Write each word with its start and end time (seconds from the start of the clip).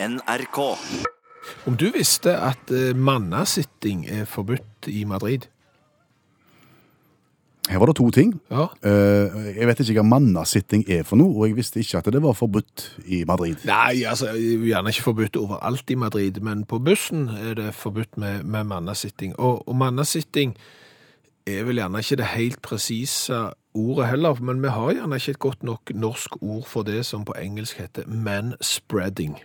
NRK. 0.00 0.58
Om 1.66 1.76
du 1.76 1.88
visste 1.90 2.34
at 2.38 2.70
eh, 2.70 2.94
mannasitting 2.96 4.04
er 4.06 4.26
forbudt 4.30 4.86
i 4.86 5.04
Madrid? 5.08 5.48
Her 7.68 7.80
var 7.82 7.90
det 7.90 7.96
to 7.98 8.06
ting. 8.14 8.30
Ja. 8.50 8.68
Eh, 8.86 9.56
Jeg 9.58 9.66
vet 9.68 9.82
ikke 9.82 9.98
hva 10.00 10.06
mannasitting 10.06 10.84
er 10.88 11.02
for 11.08 11.18
noe, 11.20 11.34
og 11.34 11.48
jeg 11.48 11.58
visste 11.58 11.82
ikke 11.82 11.98
at 11.98 12.12
det 12.14 12.22
var 12.22 12.36
forbudt 12.38 12.84
i 13.10 13.24
Madrid. 13.28 13.64
Nei, 13.68 14.04
altså, 14.08 14.30
gjerne 14.38 14.94
ikke 14.94 15.06
forbudt 15.08 15.36
overalt 15.40 15.90
i 15.90 15.98
Madrid, 15.98 16.38
men 16.46 16.62
på 16.68 16.78
bussen 16.78 17.26
er 17.34 17.58
det 17.58 17.74
forbudt 17.74 18.16
med, 18.22 18.46
med 18.46 18.70
mannasitting. 18.70 19.34
Og, 19.36 19.66
og 19.68 19.76
mannasitting 19.82 20.54
er 21.48 21.66
vel 21.66 21.82
gjerne 21.82 22.04
ikke 22.04 22.20
det 22.22 22.32
helt 22.36 22.62
presise 22.62 23.42
ordet 23.74 24.08
heller, 24.14 24.38
men 24.40 24.62
vi 24.62 24.70
har 24.72 24.94
gjerne 24.94 25.18
ikke 25.18 25.36
et 25.36 25.42
godt 25.42 25.62
nok 25.66 25.92
norsk 25.94 26.38
ord 26.42 26.66
for 26.70 26.86
det 26.86 27.02
som 27.08 27.26
på 27.26 27.34
engelsk 27.40 27.82
heter 27.82 28.06
manspreading. 28.06 29.36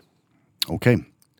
Ok, 0.71 0.87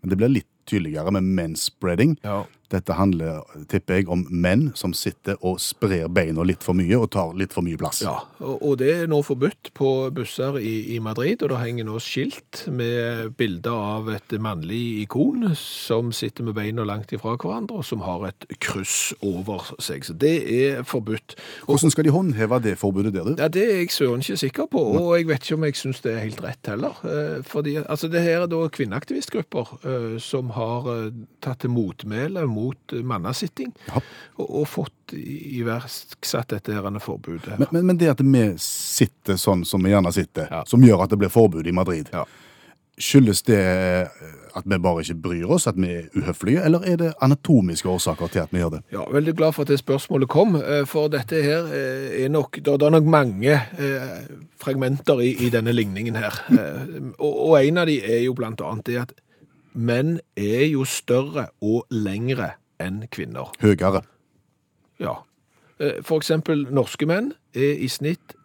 det 0.01 0.17
blir 0.19 0.31
litt 0.31 0.49
tydeligere 0.67 1.11
med 1.11 1.23
manspreading. 1.23 2.18
Ja. 2.23 2.43
Dette 2.73 2.95
handler, 2.97 3.43
tipper 3.69 4.00
jeg, 4.00 4.07
om 4.11 4.25
menn 4.29 4.71
som 4.77 4.95
sitter 4.97 5.37
og 5.45 5.59
sprer 5.61 6.07
beina 6.09 6.45
litt 6.47 6.64
for 6.65 6.77
mye 6.77 6.97
og 6.97 7.11
tar 7.14 7.36
litt 7.37 7.54
for 7.54 7.65
mye 7.65 7.77
plass. 7.79 8.01
Ja, 8.05 8.15
og, 8.41 8.77
det 8.81 8.89
er 8.95 9.09
nå 9.11 9.19
forbudt 9.25 9.69
på 9.77 9.89
busser 10.15 10.57
i, 10.57 10.95
i 10.95 11.00
Madrid, 11.04 11.43
og 11.43 11.54
det 11.54 11.61
henger 11.61 11.87
nå 11.87 12.00
skilt 12.04 12.64
med 12.73 13.36
bilder 13.37 13.78
av 13.97 14.09
et 14.15 14.36
mannlig 14.41 14.81
ikon 15.04 15.51
som 15.59 16.11
sitter 16.15 16.47
med 16.47 16.57
beina 16.57 16.86
langt 16.87 17.14
ifra 17.14 17.36
hverandre, 17.37 17.81
og 17.81 17.87
som 17.87 18.04
har 18.05 18.28
et 18.31 18.47
kryss 18.64 19.14
over 19.21 19.69
seg. 19.83 20.07
Så 20.07 20.17
det 20.17 20.33
er 20.50 20.81
forbudt. 20.87 21.37
Og, 21.67 21.75
Hvordan 21.75 21.93
skal 21.93 22.07
de 22.07 22.15
håndheve 22.15 22.61
det 22.64 22.75
forbudet 22.81 23.14
der, 23.14 23.29
du? 23.29 23.36
ja, 23.37 23.50
det 23.51 23.64
er 23.69 23.83
jeg 23.83 23.93
søren 23.93 24.23
ikke 24.23 24.39
sikker 24.39 24.69
på, 24.71 24.81
og 24.97 25.14
jeg 25.17 25.29
vet 25.29 25.45
ikke 25.45 25.59
om 25.59 25.67
jeg 25.67 25.79
synes 25.79 26.01
det 26.05 26.14
er 26.15 26.25
helt 26.25 26.42
rett 26.43 26.71
heller. 26.73 26.97
Eh, 27.05 27.39
Fordi, 27.45 27.78
altså, 27.83 28.09
det 28.11 28.23
her 28.25 28.43
er 28.43 28.50
da 28.51 28.64
kvinneaktivistgrupper 28.73 29.73
eh, 29.83 30.09
som 30.23 30.51
har 30.57 30.89
eh, 30.93 31.09
tatt 31.43 31.64
til 31.64 31.73
motmæle 31.73 32.45
mot 32.50 32.62
mannasitting, 33.03 33.73
Ja. 33.88 34.02
og, 34.38 34.47
og 34.61 34.67
fått 34.67 35.14
iverksatt 35.14 36.50
dette 36.56 36.73
her 36.73 37.00
forbudet. 37.03 37.58
Men, 37.59 37.67
men, 37.72 37.86
men 37.92 37.97
det 38.02 38.09
at 38.14 38.22
vi 38.23 38.45
sitter 38.61 39.38
sånn 39.39 39.66
som 39.66 39.83
vi 39.83 39.94
gjerne 39.94 40.14
sitter, 40.14 40.47
Ja. 40.52 40.64
som 40.67 40.81
gjør 40.83 41.03
at 41.03 41.09
det 41.14 41.20
blir 41.23 41.30
forbud 41.33 41.67
i 41.67 41.72
Madrid, 41.75 42.09
Ja. 42.14 42.25
skyldes 43.00 43.42
det 43.44 43.59
at 44.55 44.66
vi 44.70 44.78
bare 44.78 45.02
ikke 45.02 45.16
bryr 45.17 45.50
oss, 45.50 45.66
at 45.67 45.75
vi 45.81 45.88
er 45.89 46.03
uhøflige, 46.14 46.61
eller 46.61 46.83
er 46.86 46.97
det 46.97 47.14
anatomiske 47.25 47.89
årsaker 47.89 48.30
til 48.30 48.39
at 48.44 48.52
vi 48.53 48.59
gjør 48.61 48.70
det? 48.75 48.81
Ja, 48.94 49.05
veldig 49.09 49.33
glad 49.36 49.55
for 49.55 49.64
at 49.66 49.67
det 49.73 49.80
spørsmålet 49.81 50.30
kom, 50.30 50.55
eh, 50.61 50.83
for 50.86 51.08
dette 51.09 51.42
her 51.42 51.66
eh, 51.73 52.23
er 52.25 52.30
nok, 52.30 52.59
det 52.61 52.67
er 52.81 52.94
nok 52.94 53.03
mange 53.09 53.50
eh, 53.80 54.22
fragmenter 54.61 55.23
i, 55.25 55.31
i 55.48 55.50
denne 55.50 55.73
ligningen 55.73 56.16
her. 56.22 56.38
Eh, 56.53 57.09
Og, 57.20 57.33
og 57.50 57.66
en 57.66 57.77
av 57.81 57.88
de 57.89 57.98
er 58.03 58.22
jo 58.27 58.33
blant 58.38 58.61
annet 58.61 58.86
det 58.86 58.98
at 59.02 59.11
menn 59.74 60.20
er 60.38 60.68
jo 60.70 60.86
større 60.86 61.48
og 61.62 61.86
lengre 61.92 62.54
enn 62.82 63.04
kvinner. 63.12 63.52
Høyere. 63.62 64.04
Ja. 65.02 65.20
Eh, 65.80 66.02
For 66.04 66.22
eksempel 66.22 66.68
norske 66.72 67.08
menn 67.10 67.34
er 67.56 67.78
i 67.82 67.90
snitt 67.92 68.36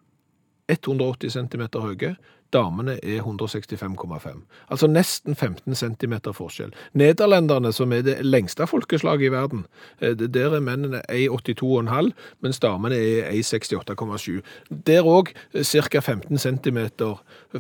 180 0.68 1.32
cm 1.32 1.64
høye. 1.80 2.16
Damene 2.52 2.98
er 3.04 3.22
165,5. 3.22 4.28
Altså 4.70 4.86
nesten 4.86 5.34
15 5.34 5.74
cm 5.74 6.14
forskjell. 6.32 6.72
Nederlenderne, 6.92 7.72
som 7.72 7.92
er 7.92 8.02
det 8.02 8.16
lengste 8.24 8.66
folkeslaget 8.66 9.28
i 9.28 9.32
verden, 9.32 9.66
eh, 10.00 10.16
der 10.16 10.54
er 10.54 10.60
mennene 10.60 11.02
1,82,5, 11.12 12.12
mens 12.40 12.60
damene 12.60 12.96
er 12.96 13.30
1,68,7. 13.30 14.40
Der 14.86 15.02
òg 15.02 15.34
ca. 15.62 16.00
15 16.00 16.38
cm 16.38 16.78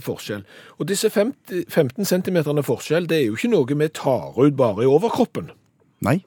forskjell. 0.00 0.44
Og 0.78 0.88
disse 0.88 1.10
50, 1.10 1.64
15 1.68 2.04
cm 2.04 2.62
forskjell, 2.62 3.08
det 3.08 3.18
er 3.18 3.26
jo 3.26 3.36
ikke 3.36 3.52
noe 3.52 3.78
vi 3.78 3.88
tar 3.88 4.38
ut 4.38 4.56
bare 4.56 4.82
i 4.82 4.86
overkroppen. 4.86 5.50
Nei, 6.00 6.22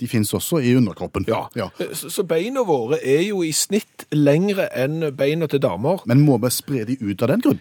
de 0.00 0.08
finnes 0.08 0.30
også 0.36 0.58
i 0.64 0.74
underkroppen. 0.78 1.26
Ja, 1.28 1.44
Ja. 1.56 1.68
Så, 1.92 2.08
så 2.12 2.24
beina 2.24 2.62
våre 2.66 2.98
er 3.04 3.22
jo 3.28 3.42
i 3.44 3.52
snitt 3.52 4.06
lengre 4.16 4.68
enn 4.76 5.10
beina 5.16 5.46
til 5.50 5.60
damer. 5.62 6.00
Men 6.08 6.22
må 6.24 6.38
vi 6.40 6.50
spre 6.54 6.84
de 6.88 6.96
ut 7.02 7.22
av 7.22 7.32
den 7.34 7.42
grunn? 7.44 7.60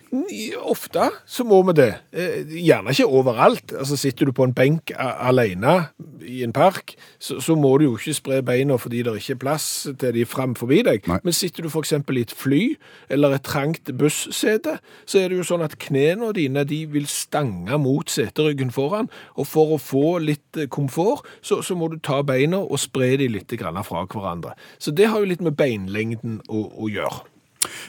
Ofte 0.69 1.09
så 1.27 1.43
må 1.47 1.61
vi 1.69 1.75
det. 1.79 1.89
Eh, 2.13 2.43
Gjerne 2.63 2.93
ikke 2.93 3.07
overalt. 3.09 3.73
Altså 3.75 3.97
Sitter 3.99 4.29
du 4.29 4.33
på 4.35 4.45
en 4.47 4.53
benk 4.55 4.91
alene 4.97 5.89
i 6.29 6.43
en 6.45 6.53
park, 6.53 6.93
så, 7.19 7.39
så 7.41 7.55
må 7.57 7.71
du 7.79 7.85
jo 7.87 7.95
ikke 7.97 8.13
spre 8.17 8.39
beina 8.45 8.75
fordi 8.79 9.01
det 9.05 9.15
ikke 9.17 9.33
er 9.37 9.41
plass 9.41 9.65
til 9.99 10.13
de 10.15 10.25
fram 10.29 10.53
forbi 10.59 10.81
deg. 10.85 11.07
Nei. 11.09 11.17
Men 11.25 11.33
sitter 11.35 11.65
du 11.65 11.69
f.eks. 11.71 11.93
i 11.95 12.21
et 12.21 12.33
fly 12.35 12.61
eller 13.09 13.35
et 13.37 13.45
trangt 13.47 13.89
bussete, 13.97 14.77
så 15.09 15.19
er 15.23 15.29
det 15.31 15.39
jo 15.39 15.47
sånn 15.49 15.63
at 15.65 15.77
knærne 15.81 16.31
dine 16.37 16.63
de 16.69 16.83
vil 16.91 17.07
stange 17.09 17.79
mot 17.81 18.09
seteryggen 18.13 18.71
foran. 18.75 19.09
Og 19.39 19.47
for 19.49 19.75
å 19.75 19.81
få 19.81 20.19
litt 20.23 20.59
eh, 20.59 20.69
komfort, 20.71 21.25
så, 21.41 21.61
så 21.65 21.75
må 21.79 21.89
du 21.91 21.97
ta 22.03 22.21
beina 22.29 22.61
og 22.61 22.79
spre 22.81 23.15
de 23.19 23.27
litt 23.33 23.51
fra 23.59 24.05
hverandre. 24.05 24.53
Så 24.77 24.93
det 24.95 25.09
har 25.09 25.19
jo 25.19 25.29
litt 25.33 25.41
med 25.45 25.57
beinlengden 25.59 26.39
å, 26.47 26.63
å 26.85 26.89
gjøre. 26.93 27.25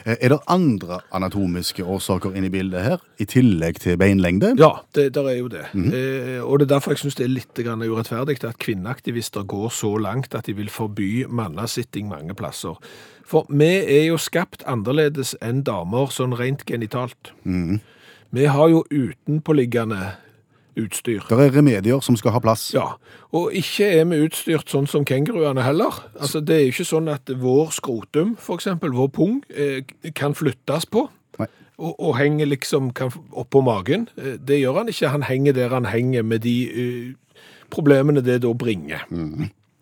Eh, 0.03 0.17
Er 0.19 0.33
det 0.33 0.39
andre 0.51 0.97
anatomiske 1.15 1.83
årsaker 1.87 2.33
inne 2.35 2.49
i 2.49 2.53
bildet 2.53 2.83
her, 2.83 3.03
i 3.21 3.25
tillegg 3.29 3.79
til 3.79 3.95
beinlengde? 4.01 4.53
Ja, 4.59 4.81
det 4.95 5.13
der 5.15 5.29
er 5.31 5.37
jo 5.37 5.47
det. 5.47 5.63
eh, 5.71 6.41
og 6.43 6.59
det 6.59 6.67
er 6.67 6.73
derfor 6.75 6.91
jeg 6.95 7.03
syns 7.05 7.15
det 7.15 7.25
er 7.27 7.35
litt 7.35 7.61
urettferdig 7.61 8.41
at 8.43 8.59
kvinneaktivister 8.59 9.45
går 9.47 9.69
så 9.71 9.93
langt 10.01 10.35
at 10.35 10.49
de 10.49 10.57
vil 10.57 10.69
forby 10.69 11.25
mannasitting 11.29 12.09
mange 12.11 12.35
plasser. 12.35 12.75
For 13.23 13.45
vi 13.47 13.69
er 13.87 14.09
jo 14.09 14.17
skapt 14.19 14.65
annerledes 14.67 15.37
enn 15.41 15.63
damer, 15.63 16.11
sånn 16.11 16.35
rent 16.35 16.65
genitalt. 16.67 17.31
Vi 18.31 18.45
har 18.47 18.67
jo 18.71 18.83
utenpåliggende 18.91 20.17
utstyr. 20.79 21.23
Det 21.29 21.37
er 21.39 21.55
remedier 21.55 21.99
som 22.01 22.15
skal 22.19 22.31
ha 22.35 22.39
plass. 22.43 22.69
Ja, 22.75 22.93
og 23.35 23.53
ikke 23.57 23.87
er 23.99 24.05
vi 24.05 24.21
utstyrt 24.25 24.71
sånn 24.71 24.87
som 24.87 25.05
kenguruene 25.07 25.63
heller. 25.65 26.01
Altså, 26.19 26.39
det 26.39 26.55
er 26.55 26.61
jo 26.65 26.73
ikke 26.75 26.87
sånn 26.91 27.09
at 27.11 27.31
vår 27.41 27.71
skrotum, 27.75 28.35
eksempel, 28.55 28.93
vår 28.95 29.09
pung, 29.15 29.41
eh, 29.49 29.81
kan 30.15 30.35
flyttes 30.37 30.85
på. 30.85 31.07
Og, 31.81 31.95
og 31.97 32.17
henger 32.19 32.45
liksom 32.45 32.91
oppå 33.33 33.63
magen. 33.65 34.07
Eh, 34.17 34.37
Det 34.37 34.59
gjør 34.59 34.83
han 34.83 34.91
ikke. 34.91 35.09
Han 35.09 35.23
henger 35.25 35.53
der 35.57 35.69
han 35.73 35.85
henger 35.89 36.21
med 36.23 36.43
de 36.45 36.55
uh, 36.69 37.39
problemene 37.73 38.21
det 38.21 38.41
da 38.43 38.53
bringer. 38.53 39.07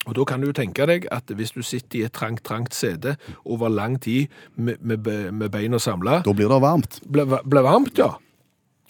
Og 0.07 0.15
da 0.15 0.23
kan 0.23 0.41
du 0.41 0.53
tenke 0.55 0.85
deg 0.87 1.07
at 1.11 1.27
hvis 1.27 1.51
du 1.51 1.61
sitter 1.61 1.99
i 1.99 2.03
et 2.07 2.13
trangt, 2.15 2.43
trangt 2.47 2.73
sete 2.73 3.17
over 3.45 3.67
lang 3.69 3.99
tid 4.01 4.27
med, 4.55 4.79
med, 4.79 5.05
med 5.33 5.51
beina 5.51 5.77
samla, 5.77 6.21
Da 6.25 6.33
blir 6.33 6.47
det 6.47 6.61
varmt. 6.61 7.01
Blir 7.09 7.61
varmt, 7.67 7.97
ja. 7.99 8.13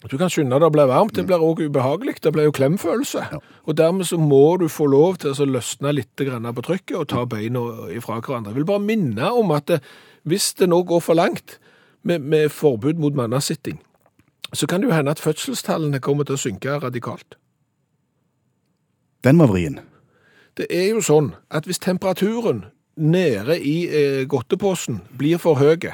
Du 0.08 0.16
kan 0.16 0.30
skynde 0.32 0.56
deg 0.56 0.64
å 0.64 0.72
bli 0.72 0.84
varmt, 0.88 1.12
det 1.12 1.26
blir 1.28 1.42
også 1.44 1.66
ubehagelig, 1.68 2.14
det 2.24 2.32
blir 2.32 2.46
jo 2.48 2.54
klemfølelse. 2.56 3.24
Og 3.68 3.76
dermed 3.76 4.08
så 4.08 4.16
må 4.16 4.56
du 4.56 4.64
få 4.72 4.86
lov 4.88 5.18
til 5.20 5.34
å 5.36 5.48
løsne 5.58 5.92
litt 5.92 6.16
på 6.16 6.64
trykket 6.64 6.96
og 6.96 7.08
ta 7.12 7.26
beina 7.28 7.60
ifra 7.92 8.16
hverandre. 8.20 8.54
Jeg 8.54 8.62
vil 8.62 8.70
bare 8.70 8.80
minne 8.80 9.32
om 9.36 9.52
at 9.52 9.68
det, 9.68 9.82
hvis 10.24 10.54
det 10.56 10.70
nå 10.72 10.82
går 10.88 11.04
for 11.04 11.14
langt 11.20 11.58
med, 12.02 12.24
med 12.24 12.48
forbud 12.48 12.96
mot 12.96 13.14
mannasitting, 13.14 13.80
så 14.52 14.66
kan 14.66 14.80
det 14.80 14.88
jo 14.88 14.96
hende 14.96 15.12
at 15.12 15.20
fødselstallene 15.20 16.00
kommer 16.00 16.24
til 16.24 16.38
å 16.38 16.44
synke 16.48 16.80
radikalt. 16.80 17.36
Den 19.24 19.38
var 19.38 19.52
vrien. 19.52 19.82
Det 20.56 20.66
er 20.72 20.94
jo 20.94 21.04
sånn 21.04 21.34
at 21.52 21.68
hvis 21.68 21.78
temperaturen 21.78 22.64
nede 22.96 23.58
i 23.60 23.84
eh, 23.84 24.24
godteposen 24.28 25.02
blir 25.18 25.38
for 25.40 25.60
høy, 25.60 25.92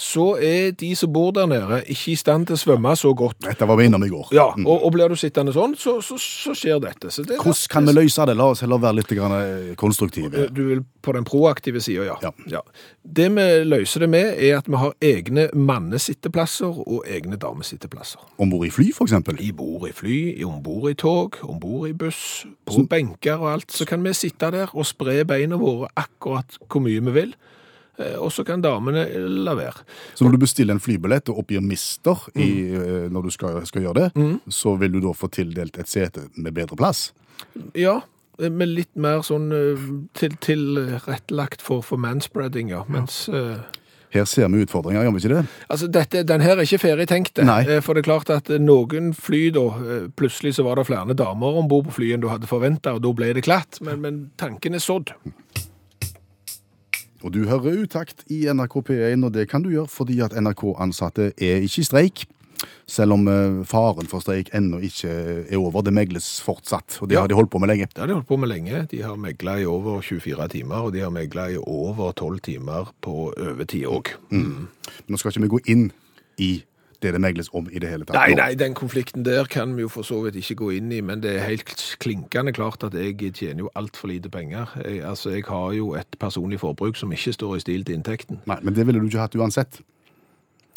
så 0.00 0.26
er 0.40 0.70
de 0.80 0.90
som 0.96 1.12
bor 1.12 1.32
der 1.36 1.48
nede 1.50 1.82
ikke 1.92 2.14
i 2.14 2.16
stand 2.18 2.48
til 2.48 2.56
å 2.56 2.60
svømme 2.60 2.94
så 2.96 3.12
godt. 3.16 3.40
Dette 3.44 3.68
var 3.68 3.76
vi 3.76 3.88
innom 3.90 4.04
i 4.06 4.10
går. 4.12 4.30
Ja, 4.36 4.46
og, 4.56 4.86
og 4.86 4.94
blir 4.94 5.12
du 5.12 5.16
sittende 5.20 5.52
sånn, 5.52 5.74
så, 5.76 5.98
så, 6.04 6.16
så 6.20 6.54
skjer 6.56 6.80
dette. 6.80 7.12
Så 7.12 7.26
det, 7.28 7.36
Hvordan 7.42 7.68
kan 7.72 7.88
vi 7.90 7.96
løse 7.98 8.26
det? 8.30 8.36
La 8.40 8.48
oss 8.54 8.64
heller 8.64 8.80
være 8.80 9.00
litt 9.00 9.12
grann, 9.12 9.36
eh, 9.36 9.74
konstruktive. 9.80 10.46
Du 10.54 10.62
vil 10.70 10.82
på 11.04 11.14
den 11.16 11.26
proaktive 11.28 11.82
sida, 11.84 12.06
ja. 12.08 12.32
Ja. 12.48 12.62
Det 13.02 13.28
vi 13.34 13.46
løser 13.66 14.06
det 14.06 14.10
med, 14.12 14.40
er 14.40 14.58
at 14.60 14.70
vi 14.70 14.80
har 14.80 14.96
egne 15.04 15.48
mannesitteplasser 15.56 16.80
og 16.86 17.04
egne 17.08 17.36
damesitteplasser. 17.40 18.24
Om 18.40 18.52
bord 18.52 18.66
i 18.68 18.72
fly, 18.72 18.90
eksempel. 19.04 19.40
I 19.44 19.52
bord 19.56 19.88
i 19.88 19.94
fly, 19.96 20.18
om 20.44 20.60
ombord 20.60 20.90
i 20.90 20.94
tog, 20.94 21.38
ombord 21.42 21.88
i 21.88 21.94
buss, 21.96 22.46
på 22.68 22.84
benker 22.88 23.40
og 23.40 23.52
alt, 23.54 23.72
så 23.72 23.86
kan 23.88 24.04
vi 24.04 24.12
sitte 24.16 24.50
der 24.52 24.72
og 24.74 24.88
spre 24.88 25.22
beina 25.28 25.60
våre 25.60 25.88
akkurat 25.98 26.58
hvor 26.68 26.84
mye 26.84 27.00
vi 27.00 27.16
vil. 27.16 27.34
Eh, 28.00 28.16
Og 28.20 28.32
så 28.32 28.44
kan 28.48 28.62
damene 28.64 29.06
la 29.44 29.54
være. 29.58 29.84
Så 30.14 30.24
når 30.26 30.36
du 30.36 30.42
bestiller 30.44 30.74
en 30.76 30.80
flybillett 30.82 31.28
og 31.32 31.42
oppgir 31.44 31.60
mister 31.64 32.24
i, 32.34 32.48
eh, 32.74 33.08
når 33.12 33.28
du 33.28 33.30
skal, 33.34 33.60
skal 33.68 33.82
gjøre 33.86 34.08
det, 34.10 34.30
så 34.52 34.76
vil 34.80 34.92
du 34.96 35.00
da 35.04 35.12
få 35.16 35.28
tildelt 35.30 35.78
et 35.78 35.88
sete 35.90 36.28
med 36.36 36.54
bedre 36.56 36.76
plass? 36.80 37.10
Ja, 37.74 38.00
med 38.40 38.68
litt 38.72 38.94
mer 38.96 39.20
sånn 39.26 39.50
eh, 39.52 39.82
til- 40.16 40.38
tilrettelagt 40.40 41.60
for, 41.64 41.82
for 41.84 42.00
manspreading, 42.00 42.70
ja. 42.72 42.84
Mens 42.88 43.26
ja. 43.32 43.60
Her 44.10 44.24
ser 44.26 44.48
vi 44.50 44.64
utfordringer, 44.64 45.04
gjør 45.06 45.12
vi 45.14 45.20
ikke 45.22 45.34
det? 45.36 45.40
Altså, 45.70 45.86
dette, 45.94 46.24
den 46.26 46.42
her 46.42 46.56
er 46.58 46.64
ikke 46.66 46.80
ferdig 46.82 47.04
tenkt, 47.06 47.36
det. 47.38 47.44
Nei. 47.46 47.60
Eh, 47.62 47.78
for 47.80 47.94
det 47.94 48.02
er 48.02 48.08
klart 48.08 48.30
at 48.34 48.48
eh, 48.50 48.58
noen 48.58 49.12
fly 49.14 49.52
da, 49.54 49.62
eh, 49.84 50.08
plutselig 50.18 50.56
så 50.56 50.64
var 50.66 50.80
det 50.80 50.88
flere 50.88 51.14
damer 51.14 51.60
ombord 51.60 51.86
på 51.86 51.94
flyet 52.00 52.16
enn 52.16 52.24
du 52.24 52.26
hadde 52.26 52.48
forventa, 52.50 52.96
og 52.98 53.04
da 53.04 53.12
ble 53.14 53.28
det 53.38 53.44
klatt. 53.46 53.78
Men, 53.86 54.00
men 54.02 54.18
tanken 54.42 54.74
er 54.74 54.82
sådd. 54.82 55.12
Og 57.22 57.32
du 57.34 57.42
hører 57.48 57.82
utakt 57.84 58.24
i 58.32 58.46
NRK 58.48 58.78
P1, 58.88 59.24
og 59.26 59.32
det 59.34 59.48
kan 59.50 59.62
du 59.62 59.70
gjøre 59.70 59.88
fordi 59.92 60.20
at 60.24 60.32
NRK-ansatte 60.32 61.32
er 61.36 61.60
ikke 61.66 61.82
i 61.82 61.88
streik. 61.88 62.22
Selv 62.90 63.12
om 63.16 63.22
eh, 63.28 63.60
faren 63.64 64.08
for 64.10 64.20
streik 64.20 64.50
ennå 64.56 64.80
ikke 64.84 65.08
er 65.48 65.56
over. 65.56 65.80
Det 65.86 65.92
megles 65.96 66.40
fortsatt, 66.44 66.98
og 67.00 67.08
det 67.08 67.14
Ja. 67.16 67.20
har 67.22 67.28
de 67.28 67.34
holdt 67.34 67.50
på 67.50 67.58
med 67.60 67.68
lenge. 67.68 67.86
Det 67.94 67.98
har 68.02 68.06
de 68.06 68.12
holdt 68.18 68.28
på 68.28 68.36
med 68.36 68.48
lenge. 68.48 68.86
De 68.90 69.02
har 69.02 69.16
megla 69.16 69.58
i 69.60 69.64
over 69.64 70.00
24 70.02 70.48
timer, 70.48 70.76
og 70.84 70.92
de 70.92 71.00
har 71.00 71.10
megla 71.10 71.48
i 71.50 71.56
over 71.56 72.12
12 72.12 72.40
timer 72.40 72.90
på 73.02 73.32
overtid 73.36 73.84
òg. 73.88 74.12
Nå 74.32 75.16
skal 75.18 75.30
ikke 75.32 75.42
vi 75.42 75.48
gå 75.56 75.60
inn 75.72 75.92
i 76.38 76.62
det 77.02 77.12
det 77.16 77.20
megles 77.22 77.50
om 77.56 77.68
i 77.72 77.80
det 77.82 77.90
hele 77.90 78.04
tatt. 78.04 78.16
Nei, 78.16 78.34
nei, 78.38 78.54
den 78.58 78.74
konflikten 78.78 79.24
der 79.24 79.48
kan 79.50 79.76
vi 79.76 79.86
jo 79.86 79.92
for 79.92 80.06
så 80.06 80.20
vidt 80.24 80.36
ikke 80.40 80.58
gå 80.62 80.70
inn 80.78 80.92
i, 80.92 81.00
men 81.04 81.22
det 81.24 81.36
er 81.36 81.46
helt 81.48 81.84
klinkende 82.02 82.52
klart 82.56 82.84
at 82.86 82.96
jeg 82.96 83.32
tjener 83.34 83.66
jo 83.66 83.70
altfor 83.78 84.12
lite 84.12 84.32
penger. 84.32 84.72
Jeg, 84.84 85.04
altså, 85.04 85.30
jeg 85.34 85.46
har 85.48 85.72
jo 85.76 85.94
et 86.00 86.20
personlig 86.20 86.60
forbruk 86.60 86.96
som 87.00 87.12
ikke 87.12 87.32
står 87.36 87.56
i 87.56 87.64
stil 87.64 87.86
til 87.88 88.00
inntekten. 88.00 88.42
Nei, 88.50 88.60
Men 88.62 88.76
det 88.76 88.86
ville 88.86 89.00
du 89.00 89.08
ikke 89.08 89.24
hatt 89.24 89.38
uansett. 89.38 89.82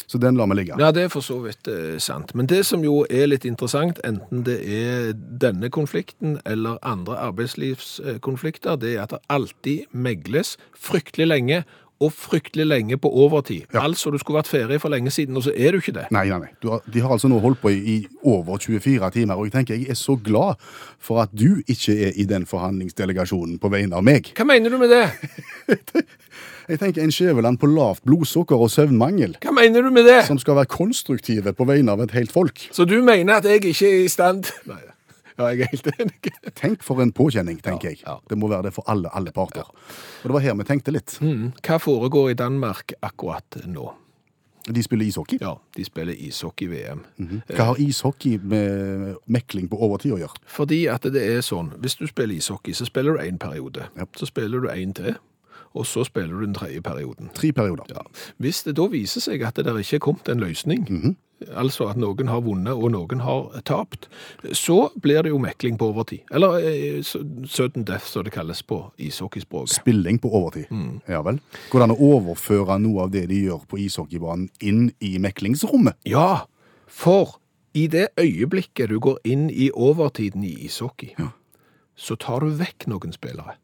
Så 0.06 0.18
den 0.18 0.36
lar 0.36 0.46
vi 0.46 0.54
ligge. 0.58 0.76
Ja, 0.78 0.90
det 0.92 1.06
er 1.06 1.12
for 1.12 1.24
så 1.24 1.38
vidt 1.44 1.68
eh, 1.70 1.96
sant. 2.02 2.34
Men 2.36 2.48
det 2.50 2.64
som 2.68 2.84
jo 2.84 3.04
er 3.10 3.28
litt 3.30 3.46
interessant, 3.48 4.00
enten 4.04 4.44
det 4.46 4.58
er 4.60 5.14
denne 5.14 5.70
konflikten 5.72 6.38
eller 6.44 6.78
andre 6.84 7.16
arbeidslivskonflikter, 7.30 8.76
det 8.76 8.96
er 8.96 9.06
at 9.06 9.14
det 9.16 9.22
alltid 9.32 9.88
megles 9.92 10.56
fryktelig 10.76 11.28
lenge, 11.30 11.62
og 12.02 12.12
fryktelig 12.12 12.66
lenge 12.66 12.96
på 12.98 13.08
overtid. 13.08 13.62
Altså, 13.78 14.10
du 14.10 14.18
skulle 14.18 14.40
vært 14.40 14.50
ferdig 14.50 14.80
for 14.82 14.90
lenge 14.92 15.10
siden, 15.14 15.36
og 15.36 15.44
så 15.46 15.52
er 15.56 15.72
du 15.72 15.78
ikke 15.78 15.94
det. 15.94 16.06
Nei, 16.14 16.24
nei, 16.28 16.38
nei. 16.42 16.50
Du 16.62 16.70
har, 16.74 16.82
de 16.94 17.00
har 17.04 17.14
altså 17.14 17.28
nå 17.30 17.38
holdt 17.40 17.60
på 17.62 17.70
i, 17.70 17.78
i 17.94 17.96
over 18.22 18.58
24 18.58 19.10
timer, 19.14 19.34
og 19.38 19.46
jeg 19.48 19.52
tenker 19.58 19.78
jeg 19.78 19.88
er 19.94 19.98
så 19.98 20.16
glad 20.16 20.58
for 20.98 21.22
at 21.22 21.32
du 21.32 21.62
ikke 21.70 21.94
er 22.08 22.12
i 22.20 22.26
den 22.28 22.46
forhandlingsdelegasjonen 22.50 23.58
på 23.62 23.70
vegne 23.72 23.96
av 23.96 24.04
meg. 24.04 24.32
Hva 24.36 24.44
mener 24.48 24.74
du 24.74 24.78
med 24.82 24.90
det? 24.92 25.04
Jeg 26.64 26.78
tenker 26.80 27.02
en 27.04 27.10
Skjæveland 27.12 27.58
på 27.60 27.68
lavt 27.68 28.00
blodsukker 28.08 28.56
og 28.56 28.70
søvnmangel, 28.72 29.34
Hva 29.44 29.52
mener 29.52 29.84
du 29.84 29.90
med 29.92 30.06
det? 30.08 30.22
som 30.24 30.38
skal 30.40 30.56
være 30.56 30.70
konstruktive 30.72 31.52
på 31.52 31.66
vegne 31.68 31.92
av 31.92 32.00
et 32.00 32.14
helt 32.16 32.32
folk. 32.32 32.62
Så 32.72 32.86
du 32.88 33.02
mener 33.04 33.34
at 33.36 33.44
jeg 33.44 33.60
ikke 33.60 33.84
er 33.90 34.04
i 34.06 34.08
stand 34.08 34.48
Nei, 34.64 34.78
ja, 35.38 35.48
jeg 35.50 35.64
er 35.66 35.72
helt 35.72 35.90
enig. 35.98 36.32
Tenk 36.60 36.84
for 36.86 37.02
en 37.02 37.12
påkjenning, 37.14 37.58
tenker 37.64 37.92
jeg. 37.92 38.02
ja. 38.04 38.18
Det 38.30 38.38
må 38.38 38.48
være 38.52 38.68
det 38.68 38.74
for 38.76 38.86
alle, 38.90 39.10
alle 39.14 39.32
parter. 39.34 39.66
Og 39.66 40.30
det 40.30 40.36
var 40.36 40.44
her 40.44 40.56
vi 40.60 40.66
tenkte 40.68 40.94
litt. 40.94 41.16
Mm. 41.24 41.52
Hva 41.64 41.78
foregår 41.82 42.32
i 42.34 42.38
Danmark 42.38 42.94
akkurat 43.02 43.60
nå? 43.66 43.90
De 44.64 44.80
spiller 44.82 45.04
ishockey. 45.04 45.36
Ja, 45.42 45.58
de 45.76 45.84
spiller 45.84 46.16
ishockey-VM. 46.16 47.02
Hva 47.50 47.66
har 47.72 47.80
ishockey 47.82 48.38
med 48.40 49.18
mekling 49.28 49.66
på 49.68 49.76
overtid 49.76 50.14
å 50.16 50.20
gjøre? 50.22 50.40
Fordi 50.48 50.78
at 50.88 51.04
det 51.12 51.20
er 51.34 51.42
sånn, 51.44 51.74
hvis 51.82 51.98
du 52.00 52.06
spiller 52.08 52.38
ishockey, 52.38 52.72
så 52.72 52.86
spiller 52.88 53.18
du 53.18 53.26
en 53.26 53.40
periode. 53.42 53.90
Ja. 53.98 54.06
Så 54.16 54.30
spiller 54.30 54.64
du 54.64 54.70
en 54.72 54.94
til, 54.96 55.18
og 55.74 55.84
så 55.90 56.06
spiller 56.08 56.32
du 56.38 56.46
den 56.46 56.56
tredje 56.56 56.80
perioden. 56.80 57.28
Tre 57.36 57.50
perioder. 57.52 57.92
Ja. 57.92 58.06
Hvis 58.40 58.62
det 58.64 58.76
da 58.78 58.88
viser 58.88 59.20
seg 59.26 59.44
at 59.44 59.60
det 59.60 59.66
der 59.68 59.82
ikke 59.82 59.98
er 60.00 60.04
kommet 60.06 60.32
en 60.32 60.40
løsning, 60.40 60.88
altså 61.52 61.88
at 61.90 61.98
noen 62.00 62.30
har 62.30 62.42
vunnet 62.44 62.74
og 62.74 62.92
noen 62.94 63.22
har 63.24 63.52
tapt, 63.68 64.08
så 64.56 64.88
blir 65.02 65.24
det 65.24 65.32
jo 65.32 65.40
mekling 65.42 65.78
på 65.80 65.90
overtid. 65.92 66.24
Eller 66.34 66.58
eh, 66.64 67.00
sudden 67.02 67.84
death, 67.84 68.06
som 68.10 68.24
det 68.24 68.34
kalles 68.34 68.62
på 68.62 68.80
ishockeyspråket. 68.98 69.76
Spilling 69.76 70.20
på 70.22 70.32
overtid. 70.32 70.72
Ja 71.10 71.22
vel. 71.26 71.40
Går 71.70 71.80
det 71.80 71.88
an 71.88 71.96
å 71.96 72.10
overføre 72.14 72.78
noe 72.82 73.06
av 73.06 73.14
det 73.14 73.26
de 73.32 73.44
gjør 73.46 73.64
på 73.70 73.80
ishockeybanen 73.84 74.48
inn 74.64 74.88
i 75.04 75.16
meklingsrommet? 75.22 75.98
Ja, 76.08 76.46
for 76.86 77.38
i 77.74 77.86
det 77.90 78.08
øyeblikket 78.20 78.90
du 78.90 79.00
går 79.02 79.18
inn 79.24 79.48
i 79.50 79.70
overtiden 79.74 80.44
i 80.46 80.54
ishockey, 80.66 81.14
så 81.96 82.14
tar 82.14 82.44
du 82.44 82.54
vekk 82.54 82.86
noen 82.90 83.14
spillere. 83.14 83.56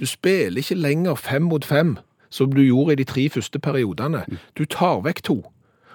Du 0.00 0.06
spiller 0.06 0.58
ikke 0.58 0.74
lenger 0.80 1.14
fem 1.14 1.42
mot 1.42 1.64
fem, 1.64 1.96
som 2.30 2.52
du 2.52 2.62
gjorde 2.62 2.92
i 2.92 2.96
de 3.02 3.04
tre 3.04 3.28
første 3.30 3.58
periodene. 3.58 4.24
Du 4.58 4.64
tar 4.64 5.04
vekk 5.04 5.22
to, 5.22 5.36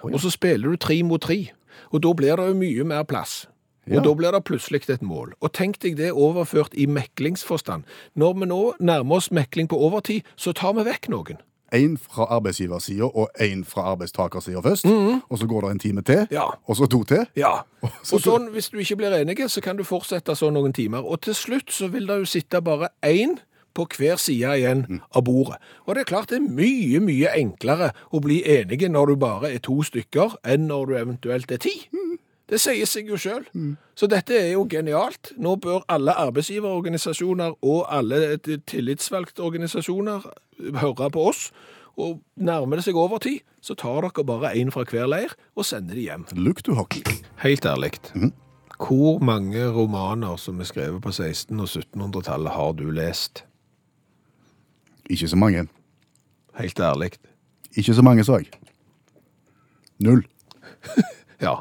og 0.02 0.20
så 0.20 0.30
spiller 0.30 0.70
du 0.70 0.76
tre 0.76 1.02
mot 1.02 1.20
tre. 1.20 1.50
Og 1.92 2.02
da 2.02 2.12
blir 2.12 2.36
det 2.36 2.48
jo 2.48 2.54
mye 2.54 2.84
mer 2.84 3.02
plass. 3.04 3.46
Og 3.90 4.04
da 4.04 4.12
blir 4.14 4.30
det 4.32 4.44
plutselig 4.44 4.84
et 4.90 5.02
mål. 5.02 5.32
Og 5.40 5.52
tenk 5.52 5.80
deg 5.82 5.96
det 5.96 6.12
overført 6.12 6.74
i 6.78 6.86
meklingsforstand. 6.86 7.82
Når 8.14 8.34
vi 8.38 8.46
nå 8.46 8.74
nærmer 8.80 9.16
oss 9.16 9.30
mekling 9.34 9.68
på 9.68 9.76
overtid, 9.78 10.22
så 10.36 10.52
tar 10.52 10.72
vi 10.76 10.84
vekk 10.86 11.08
noen. 11.10 11.40
Én 11.74 11.96
fra 11.98 12.26
arbeidsgiversida 12.34 13.04
og 13.14 13.28
én 13.40 13.64
fra 13.64 13.82
arbeidstakersida 13.92 14.58
først. 14.62 14.86
Og 15.30 15.38
så 15.38 15.46
går 15.46 15.60
det 15.60 15.70
en 15.70 15.78
time 15.78 16.02
til, 16.02 16.26
Ja. 16.30 16.48
og 16.66 16.76
så 16.76 16.86
to 16.86 17.04
til. 17.04 17.26
Ja, 17.36 17.62
så- 18.02 18.16
og 18.16 18.20
sånn, 18.22 18.48
hvis 18.50 18.68
du 18.70 18.78
ikke 18.78 18.96
blir 18.96 19.14
enige, 19.14 19.48
så 19.48 19.60
kan 19.62 19.76
du 19.76 19.84
fortsette 19.84 20.34
sånn 20.36 20.52
noen 20.54 20.72
timer. 20.72 20.98
Og 21.06 21.20
til 21.22 21.34
slutt 21.34 21.70
så 21.70 21.88
vil 21.88 22.06
det 22.06 22.18
jo 22.18 22.24
sitte 22.24 22.60
bare 22.62 22.88
én 23.02 23.38
på 23.74 23.86
hver 23.96 24.18
side 24.20 24.56
igjen 24.58 25.00
av 25.10 25.24
bordet. 25.24 25.60
Og 25.86 25.94
det 25.94 26.04
er 26.04 26.10
klart 26.10 26.32
det 26.32 26.40
er 26.40 26.48
mye, 26.48 27.00
mye 27.04 27.34
enklere 27.38 27.92
å 28.10 28.22
bli 28.24 28.40
enige 28.44 28.90
når 28.90 29.12
du 29.12 29.20
bare 29.22 29.52
er 29.54 29.62
to 29.64 29.80
stykker, 29.86 30.38
enn 30.44 30.68
når 30.70 30.86
du 30.86 30.96
eventuelt 31.00 31.52
er 31.52 31.62
ti. 31.62 31.74
Det 32.50 32.58
sier 32.58 32.88
seg 32.88 33.06
jo 33.06 33.16
sjøl. 33.20 33.44
Så 33.94 34.08
dette 34.10 34.34
er 34.34 34.52
jo 34.56 34.64
genialt. 34.70 35.32
Nå 35.38 35.54
bør 35.62 35.84
alle 35.88 36.16
arbeidsgiverorganisasjoner 36.18 37.60
og 37.62 37.84
alle 37.86 38.38
tillitsvalgte 38.42 39.44
organisasjoner 39.46 40.26
høre 40.82 41.10
på 41.14 41.28
oss. 41.30 41.50
Og 42.00 42.20
nærmer 42.36 42.80
det 42.80 42.86
seg 42.86 42.98
overtid, 42.98 43.44
så 43.62 43.76
tar 43.78 44.06
dere 44.06 44.24
bare 44.26 44.54
én 44.56 44.70
fra 44.72 44.86
hver 44.88 45.06
leir 45.10 45.34
og 45.54 45.66
sender 45.68 45.94
de 45.94 46.08
hjem. 46.08 46.26
Look 46.34 46.64
to 46.64 46.74
hockey. 46.74 47.04
Helt 47.44 47.66
ærlig. 47.66 47.92
Hvor 48.80 49.20
mange 49.22 49.66
romaner 49.70 50.36
som 50.40 50.60
er 50.60 50.64
skrevet 50.64 51.02
på 51.04 51.12
1600- 51.12 51.60
og 51.60 51.68
1700-tallet 51.68 52.54
har 52.56 52.72
du 52.72 52.90
lest? 52.90 53.44
Ikke 55.10 55.28
så 55.28 55.36
mange. 55.36 55.66
Helt 56.60 56.80
ærlig. 56.80 57.10
Ikke 57.76 57.94
så 57.94 58.02
mange, 58.06 58.24
sa 58.26 58.38
jeg. 58.40 58.50
Null. 60.00 60.24
Ja. 61.40 61.54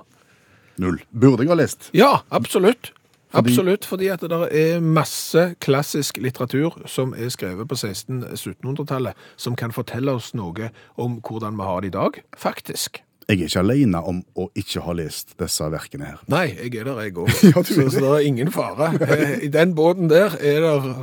Null. 0.80 0.98
Burde 1.16 1.44
jeg 1.46 1.50
ha 1.52 1.56
lest? 1.56 1.90
Ja, 1.96 2.18
absolutt. 2.36 2.92
Fordi- 3.32 3.52
Absolutt, 3.54 3.86
fordi 3.86 4.08
at 4.12 4.22
det 4.26 4.32
er 4.58 4.80
masse 4.82 5.56
klassisk 5.62 6.18
litteratur 6.18 6.80
som 6.90 7.14
er 7.14 7.30
skrevet 7.30 7.68
på 7.70 7.76
1600-1700-tallet, 7.78 9.14
som 9.38 9.56
kan 9.56 9.72
fortelle 9.72 10.12
oss 10.18 10.32
noe 10.34 10.72
om 10.98 11.20
hvordan 11.22 11.56
vi 11.60 11.64
har 11.68 11.82
det 11.86 11.92
i 11.92 11.96
dag, 11.96 12.18
faktisk. 12.36 13.00
Jeg 13.30 13.44
er 13.44 13.46
ikke 13.46 13.62
alene 13.62 14.00
om 14.10 14.20
å 14.42 14.48
ikke 14.58 14.82
ha 14.82 14.94
lest 14.98 15.36
disse 15.38 15.66
verkene 15.70 16.08
her. 16.08 16.22
Nei, 16.34 16.48
jeg 16.56 16.80
er 16.80 16.88
der, 16.88 17.02
jeg 17.06 17.12
òg. 17.14 17.28
Ja, 17.52 17.62
så, 17.62 17.76
det. 17.78 17.92
så 17.94 18.00
det 18.02 18.14
er 18.16 18.24
ingen 18.26 18.50
fare. 18.50 18.88
Eh, 19.06 19.34
I 19.46 19.50
den 19.54 19.76
båten 19.78 20.08
der 20.10 20.34
er 20.42 20.64
det 20.66 20.94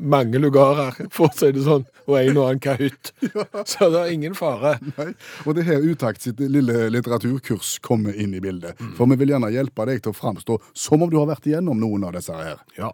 mange 0.00 0.40
lugarer, 0.40 0.96
for 1.12 1.28
å 1.28 1.36
si 1.36 1.50
det 1.52 1.66
sånn, 1.66 1.84
og 2.06 2.16
en 2.16 2.38
og 2.40 2.46
annen 2.46 2.62
kahytt. 2.64 3.12
Så 3.68 3.90
det 3.92 4.00
er 4.00 4.12
ingen 4.12 4.34
fare. 4.36 4.74
Nei. 4.96 5.10
Og 5.44 5.56
det 5.56 5.64
her 5.68 5.84
Utakt 5.84 6.24
sitt 6.24 6.40
lille 6.40 6.86
litteraturkurs 6.92 7.78
kommer 7.84 8.16
inn 8.16 8.32
i 8.36 8.40
bildet. 8.44 8.80
For 8.96 9.08
vi 9.10 9.18
vil 9.20 9.34
gjerne 9.34 9.50
hjelpe 9.52 9.84
deg 9.88 10.00
til 10.04 10.12
å 10.14 10.16
framstå 10.16 10.56
som 10.72 11.04
om 11.04 11.12
du 11.12 11.18
har 11.20 11.28
vært 11.28 11.48
igjennom 11.48 11.80
noen 11.80 12.06
av 12.08 12.16
disse 12.16 12.36
her. 12.36 12.60
Ja. 12.80 12.90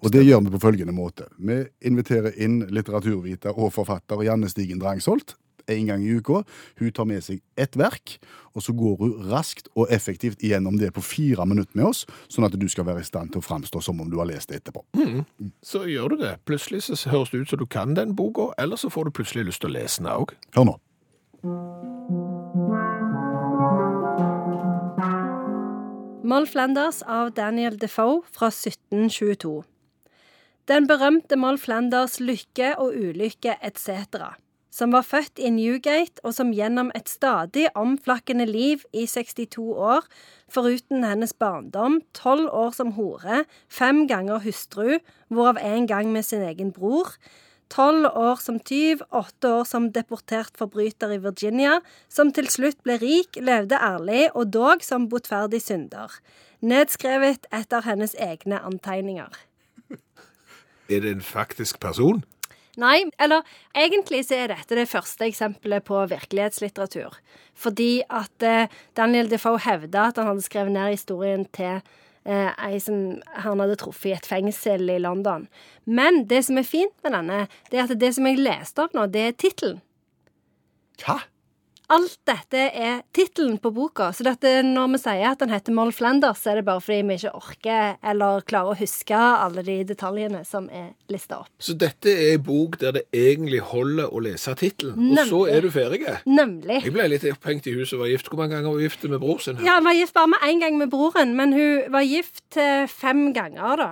Og 0.00 0.12
det 0.14 0.24
gjør 0.24 0.46
vi 0.46 0.54
på 0.54 0.62
følgende 0.62 0.96
måte. 0.96 1.28
Vi 1.36 1.60
inviterer 1.88 2.36
inn 2.40 2.62
litteraturviter 2.72 3.56
og 3.56 3.72
forfatter 3.76 4.24
Janne 4.24 4.48
Stigen 4.52 4.80
Drangsholt 4.80 5.36
en 5.72 5.90
gang 5.90 6.04
i 6.04 6.16
uka. 6.18 6.42
Hun 6.80 6.92
tar 6.94 7.08
med 7.08 7.24
seg 7.24 7.42
ett 7.58 7.76
verk, 7.78 8.18
og 8.54 8.64
så 8.64 8.74
går 8.76 8.96
hun 9.02 9.30
raskt 9.30 9.70
og 9.74 9.92
effektivt 9.94 10.42
gjennom 10.44 10.78
det 10.80 10.90
på 10.96 11.04
fire 11.04 11.46
minutter 11.46 11.78
med 11.78 11.90
oss, 11.90 12.04
sånn 12.32 12.48
at 12.48 12.56
du 12.58 12.68
skal 12.70 12.88
være 12.88 13.04
i 13.04 13.08
stand 13.08 13.32
til 13.34 13.42
å 13.42 13.46
framstå 13.46 13.82
som 13.84 14.00
om 14.02 14.10
du 14.10 14.18
har 14.20 14.28
lest 14.30 14.50
det 14.50 14.62
etterpå. 14.62 14.84
Så 15.62 15.84
gjør 15.88 16.14
du 16.14 16.24
det. 16.24 16.34
Plutselig 16.48 16.84
så 16.88 16.98
høres 17.12 17.32
det 17.34 17.44
ut 17.44 17.54
som 17.54 17.62
du 17.62 17.66
kan 17.70 17.94
den 17.98 18.16
boka, 18.18 18.50
eller 18.58 18.80
så 18.80 18.90
får 18.92 19.08
du 19.08 19.16
plutselig 19.20 19.50
lyst 19.50 19.64
til 19.64 19.72
å 19.72 19.76
lese 19.78 20.02
den 20.02 20.12
òg. 20.12 20.36
Hør 20.56 20.72
nå. 20.72 20.78
Moll 26.28 26.44
Flanders 26.50 27.00
av 27.08 27.30
Daniel 27.32 27.78
Defoe 27.80 28.20
fra 28.34 28.50
1722. 28.52 29.62
Den 30.68 30.84
berømte 30.90 31.38
Moll 31.40 31.56
Flanders 31.56 32.18
lykke 32.20 32.74
og 32.82 32.92
ulykke 32.92 33.54
etc., 33.64 34.34
som 34.78 34.94
var 34.94 35.02
født 35.02 35.40
i 35.42 35.50
Newgate, 35.50 36.22
og 36.22 36.36
som 36.36 36.52
gjennom 36.54 36.92
et 36.94 37.10
stadig 37.10 37.66
omflakkende 37.78 38.46
liv 38.46 38.84
i 38.94 39.06
62 39.10 39.58
år, 39.74 40.06
foruten 40.52 41.02
hennes 41.04 41.34
barndom, 41.34 41.98
tolv 42.14 42.46
år 42.54 42.70
som 42.76 42.94
hore, 42.94 43.42
fem 43.66 44.06
ganger 44.10 44.44
hustru, 44.44 45.00
hvorav 45.34 45.58
en 45.64 45.90
gang 45.90 46.12
med 46.14 46.22
sin 46.28 46.44
egen 46.46 46.70
bror, 46.72 47.10
tolv 47.74 48.06
år 48.14 48.38
som 48.40 48.60
tyv, 48.60 49.02
åtte 49.10 49.50
år 49.50 49.66
som 49.68 49.90
deportert 49.92 50.54
forbryter 50.56 51.16
i 51.16 51.20
Virginia, 51.26 51.80
som 52.08 52.30
til 52.32 52.48
slutt 52.48 52.78
ble 52.86 53.00
rik, 53.02 53.40
levde 53.42 53.82
ærlig 53.82 54.28
og 54.34 54.52
dog 54.54 54.86
som 54.86 55.10
botferdig 55.10 55.60
synder. 55.64 56.20
Nedskrevet 56.62 57.50
etter 57.54 57.84
hennes 57.86 58.14
egne 58.18 58.62
antegninger. 58.62 59.30
Er 60.88 61.02
det 61.04 61.10
en 61.18 61.20
faktisk 61.22 61.80
person? 61.80 62.22
Nei, 62.78 63.08
eller 63.18 63.46
egentlig 63.74 64.22
så 64.28 64.36
er 64.38 64.52
dette 64.52 64.76
det 64.78 64.86
første 64.90 65.26
eksempelet 65.26 65.82
på 65.88 65.98
virkelighetslitteratur. 66.12 67.16
Fordi 67.58 68.04
at 68.06 68.44
eh, 68.46 68.74
Daniel 68.98 69.30
Defoe 69.30 69.58
hevda 69.64 70.08
at 70.12 70.20
han 70.20 70.30
hadde 70.30 70.44
skrevet 70.46 70.76
ned 70.76 70.92
historien 70.94 71.42
til 71.56 71.80
eh, 72.28 72.52
ei 72.54 72.78
som 72.82 73.18
han 73.42 73.64
hadde 73.64 73.80
truffet 73.82 74.12
i 74.12 74.14
et 74.14 74.28
fengsel 74.30 74.86
i 74.94 75.00
London. 75.02 75.48
Men 75.90 76.22
det 76.30 76.44
som 76.46 76.60
er 76.60 76.68
fint 76.68 76.94
med 77.02 77.16
denne, 77.16 77.40
det 77.72 77.80
er 77.80 77.88
at 77.88 77.98
det 77.98 78.12
som 78.14 78.30
jeg 78.30 78.38
leste 78.44 78.86
opp 78.86 78.94
nå, 78.94 79.08
det 79.10 79.26
er 79.26 79.36
tittelen. 79.42 79.82
Hva? 81.02 81.18
Alt 81.88 82.16
dette 82.28 82.64
er 82.76 83.00
tittelen 83.16 83.56
på 83.62 83.70
boka. 83.74 84.10
Så 84.12 84.24
dette, 84.26 84.50
når 84.66 84.90
vi 84.94 85.00
sier 85.02 85.30
at 85.30 85.40
den 85.42 85.52
heter 85.52 85.74
Moll 85.76 85.92
Flanders, 85.96 86.42
så 86.42 86.52
er 86.52 86.60
det 86.60 86.66
bare 86.68 86.82
fordi 86.84 87.00
vi 87.08 87.16
ikke 87.18 87.32
orker 87.38 87.96
eller 88.12 88.44
klarer 88.48 88.74
å 88.74 88.78
huske 88.78 89.18
alle 89.18 89.64
de 89.66 89.78
detaljene 89.88 90.42
som 90.48 90.68
er 90.68 90.90
lista 91.12 91.40
opp. 91.42 91.50
Så 91.62 91.76
dette 91.78 92.12
er 92.12 92.34
ei 92.34 92.40
bok 92.42 92.78
der 92.82 92.98
det 92.98 93.04
egentlig 93.16 93.62
holder 93.72 94.12
å 94.12 94.22
lese 94.24 94.54
tittelen, 94.58 95.12
og 95.14 95.22
så 95.30 95.44
er 95.52 95.64
du 95.64 95.70
ferdig. 95.74 96.02
Nemlig. 96.28 96.82
Jeg 96.84 96.94
ble 96.94 97.08
litt 97.10 97.24
opphengt 97.32 97.66
i 97.70 97.74
huset 97.78 97.96
og 97.96 98.04
var 98.04 98.12
gift. 98.12 98.28
Hvor 98.28 98.42
mange 98.42 98.54
ganger 98.56 98.68
var 98.70 98.78
hun 98.78 98.84
gift 98.86 99.08
med 99.08 99.22
bror 99.22 99.40
sin? 99.42 99.56
Her? 99.58 99.66
Ja, 99.66 99.78
Hun 99.78 99.88
var 99.88 99.96
gift 99.96 100.14
bare 100.14 100.32
med 100.34 100.44
én 100.48 100.60
gang 100.60 100.76
med 100.78 100.90
broren, 100.92 101.34
men 101.38 101.52
hun 101.56 101.88
var 101.94 102.04
gift 102.06 102.56
eh, 102.60 102.84
fem 102.90 103.32
ganger, 103.32 103.80
da. 103.80 103.90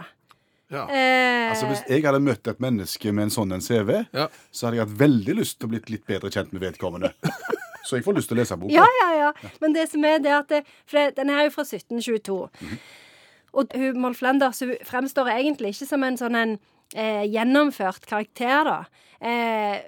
Ja. 0.73 0.87
Eh, 0.91 1.51
Altså, 1.51 1.67
Hvis 1.71 1.83
jeg 1.89 2.03
hadde 2.03 2.19
møtt 2.21 2.49
et 2.51 2.59
menneske 2.61 3.13
med 3.15 3.29
en 3.29 3.31
sånn 3.31 3.53
en 3.55 3.61
CV, 3.63 4.07
Ja. 4.13 4.29
så 4.51 4.67
hadde 4.67 4.77
jeg 4.81 4.87
hatt 4.89 4.99
veldig 4.99 5.35
lyst 5.39 5.59
til 5.61 5.69
å 5.69 5.71
bli 5.71 5.81
litt 5.95 6.07
bedre 6.07 6.31
kjent 6.31 6.53
med 6.53 6.63
vedkommende. 6.63 7.13
Så 7.87 7.95
jeg 8.01 8.03
får 8.05 8.17
lyst 8.17 8.29
til 8.29 8.35
å 8.37 8.41
lese 8.41 8.57
boka. 8.59 8.73
Ja, 8.75 8.87
ja, 9.01 9.11
ja. 9.15 9.51
Men 9.63 9.73
det 9.73 9.85
som 9.93 10.03
er 10.05 10.19
det 10.19 10.33
at 10.35 10.49
det, 10.51 10.65
For 10.91 11.13
den 11.15 11.31
er 11.31 11.45
jo 11.47 11.51
fra 11.55 11.63
1722. 11.63 12.51
Og 13.55 13.77
hun, 13.79 14.01
Molf 14.03 14.23
Lenders 14.27 14.59
hun 14.65 14.73
fremstår 14.85 15.31
egentlig 15.37 15.71
ikke 15.77 15.87
som 15.87 16.03
en 16.03 16.19
sånn 16.19 16.35
en 16.35 16.57
eh, 16.97 17.23
gjennomført 17.31 18.09
karakter, 18.11 18.65
da. 18.67 18.81
Eh, 19.23 19.79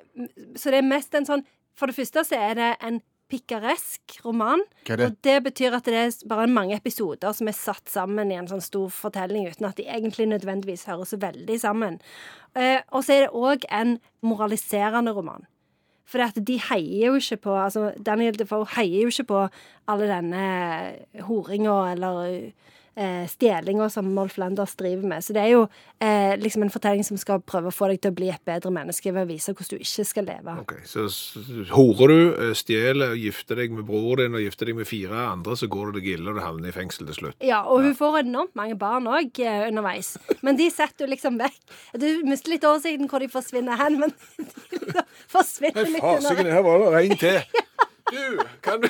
så 0.55 0.71
det 0.71 0.79
er 0.79 0.87
mest 0.87 1.13
en 1.19 1.27
sånn 1.27 1.43
For 1.75 1.87
det 1.91 1.97
første 1.99 2.23
så 2.25 2.39
er 2.39 2.55
det 2.55 2.71
en 2.87 3.03
pikaresk 3.29 4.19
roman. 4.25 4.63
Det? 4.87 4.99
Og 5.05 5.19
det 5.25 5.37
betyr 5.45 5.77
at 5.77 5.89
det 5.89 5.99
er 6.01 6.17
bare 6.31 6.49
mange 6.51 6.77
episoder 6.77 7.35
som 7.37 7.51
er 7.51 7.57
satt 7.57 7.91
sammen 7.93 8.33
i 8.33 8.39
en 8.39 8.49
sånn 8.51 8.65
stor 8.65 8.89
fortelling, 8.95 9.49
uten 9.51 9.69
at 9.69 9.79
de 9.79 9.87
egentlig 9.89 10.29
nødvendigvis 10.31 10.87
hører 10.89 11.09
så 11.09 11.21
veldig 11.21 11.61
sammen. 11.61 12.01
Eh, 12.57 12.81
og 12.93 13.05
så 13.05 13.15
er 13.15 13.27
det 13.27 13.37
òg 13.37 13.69
en 13.69 13.99
moraliserende 14.25 15.15
roman. 15.17 15.47
For 16.09 16.25
de 16.41 16.57
heier 16.71 17.11
jo 17.11 17.19
ikke 17.21 17.37
på 17.45 17.55
altså 17.61 17.91
Daniel 18.01 18.39
Defoe 18.39 18.65
heier 18.79 19.05
jo 19.05 19.13
ikke 19.13 19.29
på 19.29 19.41
alle 19.93 20.09
denne 20.09 20.45
horinga 21.29 21.77
eller 21.93 22.53
eh, 22.99 23.25
stjelinga 23.31 23.87
som 23.93 24.09
Molf 24.15 24.37
Landers 24.41 24.75
driver 24.79 25.07
med. 25.09 25.25
Så 25.25 25.35
det 25.37 25.43
er 25.45 25.53
jo 25.55 25.63
eh, 26.03 26.35
liksom 26.41 26.65
en 26.65 26.73
fortelling 26.73 27.07
som 27.07 27.19
skal 27.21 27.41
prøve 27.41 27.71
å 27.71 27.75
få 27.75 27.91
deg 27.93 28.01
til 28.03 28.13
å 28.13 28.17
bli 28.19 28.31
et 28.33 28.43
bedre 28.49 28.73
menneske 28.75 29.13
ved 29.15 29.25
å 29.25 29.31
vise 29.31 29.55
hvordan 29.55 29.79
du 29.79 29.85
ikke 29.87 30.07
skal 30.09 30.29
leve. 30.29 30.57
Ok, 30.65 30.75
Så 30.89 31.07
horer 31.73 32.13
du, 32.13 32.21
eh, 32.49 32.55
stjeler 32.59 33.15
og 33.15 33.23
gifter 33.23 33.63
deg 33.63 33.77
med 33.77 33.87
broren 33.89 34.27
din 34.27 34.39
og 34.41 34.45
gifter 34.45 34.71
deg 34.71 34.81
med 34.81 34.91
fire 34.91 35.25
andre, 35.29 35.57
så 35.61 35.71
går 35.71 35.93
du 35.93 36.01
deg 36.01 36.11
ille 36.17 36.33
og 36.33 36.41
du 36.41 36.45
havner 36.45 36.73
i 36.73 36.77
fengsel 36.77 37.09
til 37.11 37.21
slutt. 37.21 37.39
Ja, 37.45 37.63
og 37.65 37.87
hun 37.87 37.95
får 37.99 38.23
enormt 38.25 38.57
mange 38.59 38.79
barn 38.81 39.09
òg 39.11 39.43
eh, 39.45 39.69
underveis. 39.69 40.17
Men 40.43 40.59
de 40.59 40.69
setter 40.75 41.07
du 41.07 41.15
liksom 41.15 41.39
vekk. 41.41 41.59
Du 42.03 42.09
mister 42.29 42.55
litt 42.55 42.67
oversikten 42.67 43.09
hvor 43.11 43.23
de 43.23 43.31
forsvinner 43.33 43.79
hen, 43.79 44.01
men 44.03 44.15
de 44.39 44.49
liksom 44.75 45.15
forsvinner 45.31 45.93
litt 45.95 46.03
underveis. 46.03 46.55
her 46.59 46.65
var 46.67 46.85
det 46.85 46.93
rein 46.99 47.19
til. 47.21 47.43
Du, 48.09 48.39
kan 48.65 48.81
du 48.81 48.87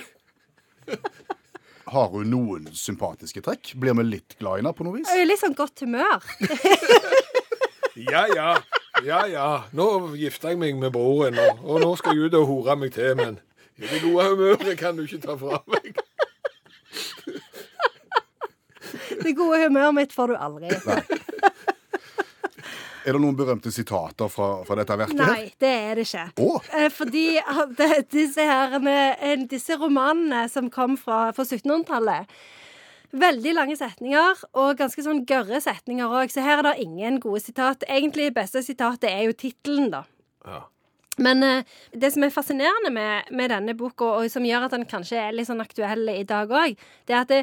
Har 1.88 2.10
hun 2.12 2.28
noen 2.28 2.66
sympatiske 2.76 3.40
trekk? 3.44 3.72
Blir 3.80 3.96
vi 3.96 4.04
litt 4.04 4.36
glad 4.40 4.58
i 4.58 4.62
henne 4.62 4.74
på 4.76 4.84
noe 4.84 4.98
vis? 4.98 5.08
Jeg 5.08 5.24
er 5.24 5.30
litt 5.30 5.40
sånn 5.42 5.56
godt 5.58 5.84
humør. 5.86 6.24
Ja, 7.98 8.20
ja. 8.30 8.50
Ja, 9.02 9.24
ja. 9.26 9.46
Nå 9.74 9.84
gifter 10.14 10.52
jeg 10.52 10.58
meg 10.60 10.76
med 10.78 10.92
broren, 10.94 11.34
og, 11.42 11.64
og 11.66 11.80
nå 11.82 11.88
skal 11.98 12.14
jeg 12.14 12.28
ut 12.28 12.36
og 12.38 12.44
hore 12.46 12.76
meg 12.78 12.92
til, 12.94 13.16
men 13.18 13.40
i 13.74 13.88
det 13.90 13.98
gode 14.04 14.26
humøret 14.30 14.70
kan 14.78 14.94
du 14.94 15.02
ikke 15.02 15.18
ta 15.24 15.34
fra 15.40 15.58
meg. 15.66 15.98
Det 19.18 19.34
gode 19.34 19.58
humøret 19.64 19.96
mitt 19.98 20.14
får 20.14 20.30
du 20.30 20.38
aldri. 20.38 20.70
Er 23.08 23.16
det 23.16 23.22
noen 23.22 23.36
berømte 23.38 23.70
sitater 23.72 24.28
fra, 24.28 24.48
fra 24.68 24.76
dette 24.76 24.96
verket? 25.00 25.20
her? 25.22 25.32
Nei, 25.32 25.52
det 25.62 25.72
er 25.72 25.96
det 25.96 26.04
ikke. 26.04 26.26
Eh, 26.76 26.88
Fordi 26.92 27.24
det- 27.78 28.08
disse, 28.12 28.44
herrene, 28.44 28.96
eh, 29.16 29.44
disse 29.48 29.78
romanene 29.80 30.48
som 30.52 30.68
kom 30.70 30.96
fra, 31.00 31.32
fra 31.32 31.44
1700-tallet 31.44 32.26
Veldig 33.08 33.54
lange 33.56 33.72
setninger, 33.72 34.42
og 34.60 34.76
ganske 34.76 35.00
sånn 35.00 35.22
gørre 35.24 35.62
setninger 35.64 36.10
òg. 36.12 36.28
Så 36.28 36.42
her 36.44 36.58
er 36.58 36.66
det 36.66 36.82
ingen 36.84 37.16
gode 37.18 37.40
sitat. 37.40 37.80
Egentlig 37.88 38.34
beste 38.36 38.60
sitatet 38.60 39.08
er 39.08 39.22
jo 39.24 39.32
tittelen, 39.32 39.88
da. 39.94 40.02
Ja. 40.44 40.58
Men 41.18 41.42
eh, 41.42 41.62
det 41.96 42.12
som 42.12 42.26
er 42.26 42.34
fascinerende 42.34 42.92
med, 42.92 43.32
med 43.32 43.48
denne 43.48 43.74
boka, 43.74 44.04
og 44.20 44.28
som 44.30 44.44
gjør 44.44 44.68
at 44.68 44.76
den 44.76 44.84
kanskje 44.84 45.22
er 45.22 45.32
litt 45.32 45.48
sånn 45.48 45.64
aktuell 45.64 46.04
i 46.12 46.22
dag 46.28 46.52
òg, 46.52 46.76
det 47.08 47.16
er 47.16 47.24
at 47.24 47.32
det, 47.32 47.40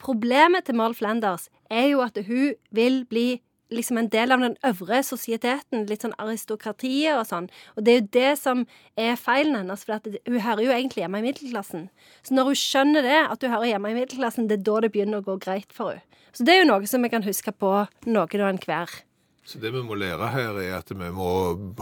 problemet 0.00 0.64
til 0.64 0.78
Moll 0.78 0.94
Flanders 0.94 1.48
er 1.68 1.90
jo 1.90 2.04
at 2.06 2.16
hun 2.30 2.54
vil 2.70 3.02
bli 3.10 3.40
liksom 3.70 3.98
en 4.00 4.10
del 4.12 4.34
av 4.34 4.42
den 4.42 4.56
øvre 4.66 5.00
sosieteten, 5.06 5.86
litt 5.88 6.04
sånn 6.04 6.16
aristokratiet 6.20 7.16
og 7.16 7.26
sånn. 7.28 7.48
Og 7.76 7.86
det 7.86 7.92
er 7.92 8.00
jo 8.00 8.08
det 8.16 8.32
som 8.40 8.64
er 9.00 9.18
feilen 9.20 9.58
hennes, 9.58 9.84
for 9.86 9.98
at 9.98 10.08
hun 10.10 10.40
hører 10.42 10.64
jo 10.66 10.74
egentlig 10.74 11.04
hjemme 11.04 11.22
i 11.22 11.26
middelklassen. 11.28 11.88
Så 12.26 12.36
når 12.36 12.50
hun 12.50 12.60
skjønner 12.62 13.06
det, 13.06 13.20
at 13.26 13.42
hun 13.42 13.54
hører 13.54 13.72
hjemme 13.72 13.92
i 13.92 13.98
middelklassen, 14.00 14.48
det 14.50 14.60
er 14.60 14.66
da 14.68 14.80
det 14.84 14.92
begynner 14.94 15.22
å 15.22 15.28
gå 15.30 15.38
greit 15.42 15.74
for 15.74 15.96
henne. 15.96 16.06
Så 16.30 16.44
det 16.46 16.54
er 16.54 16.60
jo 16.60 16.68
noe 16.68 16.86
som 16.86 17.02
vi 17.02 17.10
kan 17.10 17.24
huske 17.26 17.50
på 17.50 17.70
noen 18.06 18.42
og 18.44 18.48
enhver. 18.52 18.92
Så 19.42 19.58
det 19.58 19.72
vi 19.74 19.80
må 19.82 19.96
lære 19.98 20.28
her, 20.30 20.58
er 20.62 20.76
at 20.76 20.92
vi 20.92 21.08
må 21.10 21.30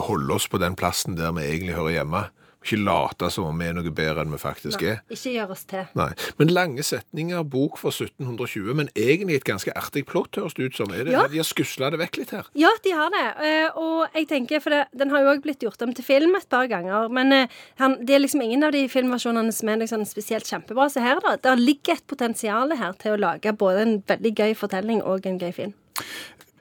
holde 0.06 0.32
oss 0.32 0.46
på 0.48 0.60
den 0.62 0.76
plassen 0.78 1.18
der 1.18 1.34
vi 1.36 1.44
egentlig 1.44 1.76
hører 1.76 1.98
hjemme. 1.98 2.22
Ikke 2.58 2.78
late 2.82 3.28
som 3.30 3.46
om 3.46 3.60
vi 3.60 3.68
er 3.70 3.76
noe 3.76 3.90
bedre 3.94 4.24
enn 4.24 4.32
vi 4.34 4.38
faktisk 4.42 4.82
er. 4.82 4.98
Ikke 5.14 5.30
gjør 5.30 5.52
oss 5.54 5.62
til. 5.70 5.84
Nei. 5.98 6.08
Men 6.40 6.50
lange 6.52 6.82
setninger, 6.84 7.44
bok 7.46 7.78
fra 7.78 7.92
1720, 7.94 8.74
men 8.74 8.90
egentlig 8.98 9.38
et 9.38 9.46
ganske 9.46 9.72
artig 9.78 10.02
plott, 10.10 10.34
høres 10.36 10.56
det 10.58 10.66
ut 10.68 10.76
som. 10.80 10.90
Det, 10.90 11.06
Ja. 11.12 11.26
De 11.30 11.38
har 11.38 11.46
skusla 11.46 11.90
det 11.94 12.00
vekk 12.02 12.18
litt 12.18 12.34
her. 12.34 12.48
Ja, 12.58 12.70
de 12.84 12.90
har 12.98 13.10
det. 13.14 13.24
Eh, 13.46 13.78
og 13.78 14.08
jeg 14.14 14.28
tenker, 14.28 14.60
for 14.64 14.74
det, 14.74 14.82
den 14.98 15.10
har 15.14 15.22
jo 15.22 15.32
òg 15.36 15.42
blitt 15.46 15.62
gjort 15.62 15.82
om 15.86 15.94
til 15.94 16.04
film 16.04 16.34
et 16.36 16.48
par 16.50 16.66
ganger. 16.66 17.08
Men 17.08 17.32
eh, 17.32 17.48
han, 17.78 17.96
det 18.04 18.16
er 18.18 18.24
liksom 18.24 18.42
ingen 18.42 18.66
av 18.66 18.72
de 18.74 18.84
filmversjonene 18.90 19.54
som 19.54 19.68
er 19.68 19.82
liksom 19.84 20.04
spesielt 20.08 20.48
kjempebra. 20.50 20.88
Så 20.90 21.00
her, 21.04 21.22
da. 21.24 21.36
Det 21.38 21.58
ligger 21.62 21.94
et 21.94 22.06
potensial 22.10 22.74
her 22.76 22.98
til 22.98 23.14
å 23.14 23.22
lage 23.22 23.54
både 23.54 23.84
en 23.86 24.02
veldig 24.08 24.34
gøy 24.34 24.54
fortelling 24.58 25.02
og 25.06 25.26
en 25.30 25.38
gøy 25.38 25.52
film. 25.54 25.74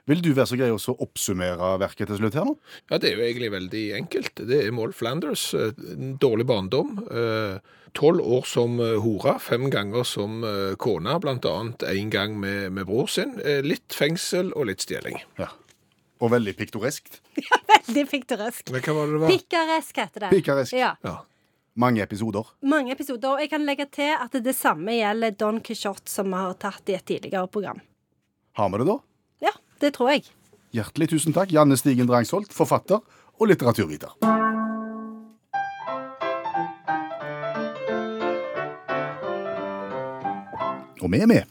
Vil 0.08 0.22
du 0.24 0.30
være 0.32 0.48
så 0.48 0.56
grei 0.56 0.70
å 0.72 0.94
oppsummere 1.04 1.74
verket 1.82 2.08
til 2.08 2.16
slutt 2.20 2.36
her 2.38 2.46
nå? 2.48 2.54
Ja, 2.88 2.96
det 2.98 3.10
er 3.10 3.18
jo 3.18 3.26
egentlig 3.26 3.50
veldig 3.52 3.82
enkelt. 3.98 4.40
Det 4.48 4.62
er 4.64 4.72
Moll 4.72 4.94
Flanders. 4.96 5.52
eh, 5.54 5.72
dårlig 6.20 6.46
barndom. 6.48 6.94
eh, 7.12 7.58
Tolv 7.96 8.20
år 8.20 8.44
som 8.48 8.78
eh, 8.80 8.96
hore, 9.00 9.38
fem 9.40 9.68
ganger 9.72 10.04
som 10.04 10.42
kone, 10.78 11.14
annet 11.16 11.82
en 11.88 12.10
gang 12.10 12.36
med, 12.40 12.72
med 12.72 12.86
bror 12.86 13.08
sin. 13.08 13.36
Litt 13.64 13.92
fengsel 13.96 14.52
og 14.54 14.68
litt 14.68 14.84
stjeling. 14.84 15.16
Ja. 15.38 15.48
Og 16.20 16.32
veldig 16.32 16.54
piktoreskt. 16.58 17.20
Veldig 17.88 18.04
piktoresk. 18.10 18.70
Men 18.74 18.82
hva 18.82 18.94
var 18.96 19.06
det 19.06 19.12
det 19.14 19.20
var? 19.22 19.30
Pikaresk 19.32 20.00
heter 20.02 20.24
det. 20.24 20.30
Pikaresk. 20.34 20.72
Ja. 20.76 20.90
Ja. 21.06 21.14
Mange 21.78 22.02
episoder. 22.02 22.48
Mange 22.66 22.92
episoder. 22.92 23.36
Og 23.36 23.40
jeg 23.44 23.52
kan 23.52 23.64
legge 23.64 23.86
til 23.94 24.10
at 24.16 24.34
det 24.42 24.54
samme 24.58 24.96
gjelder 24.98 25.36
Don 25.38 25.60
Quijote, 25.64 26.10
som 26.10 26.32
vi 26.32 26.40
har 26.42 26.56
tatt 26.60 26.90
i 26.90 26.96
et 26.98 27.06
tidligere 27.06 27.46
program. 27.48 27.78
Har 28.58 28.72
vi 28.74 28.80
det 28.82 28.88
da? 28.90 28.98
Det 29.80 29.94
tror 29.94 30.10
jeg. 30.10 30.24
Hjertelig 30.74 31.12
tusen 31.14 31.32
takk, 31.32 31.52
Janne 31.54 31.76
Stigen 31.78 32.08
Drangsholt, 32.08 32.50
forfatter 32.52 32.98
og 33.38 33.46
litteraturviter. 33.48 34.16
Og 40.98 41.12
vi 41.12 41.22
er 41.22 41.30
med. 41.30 41.46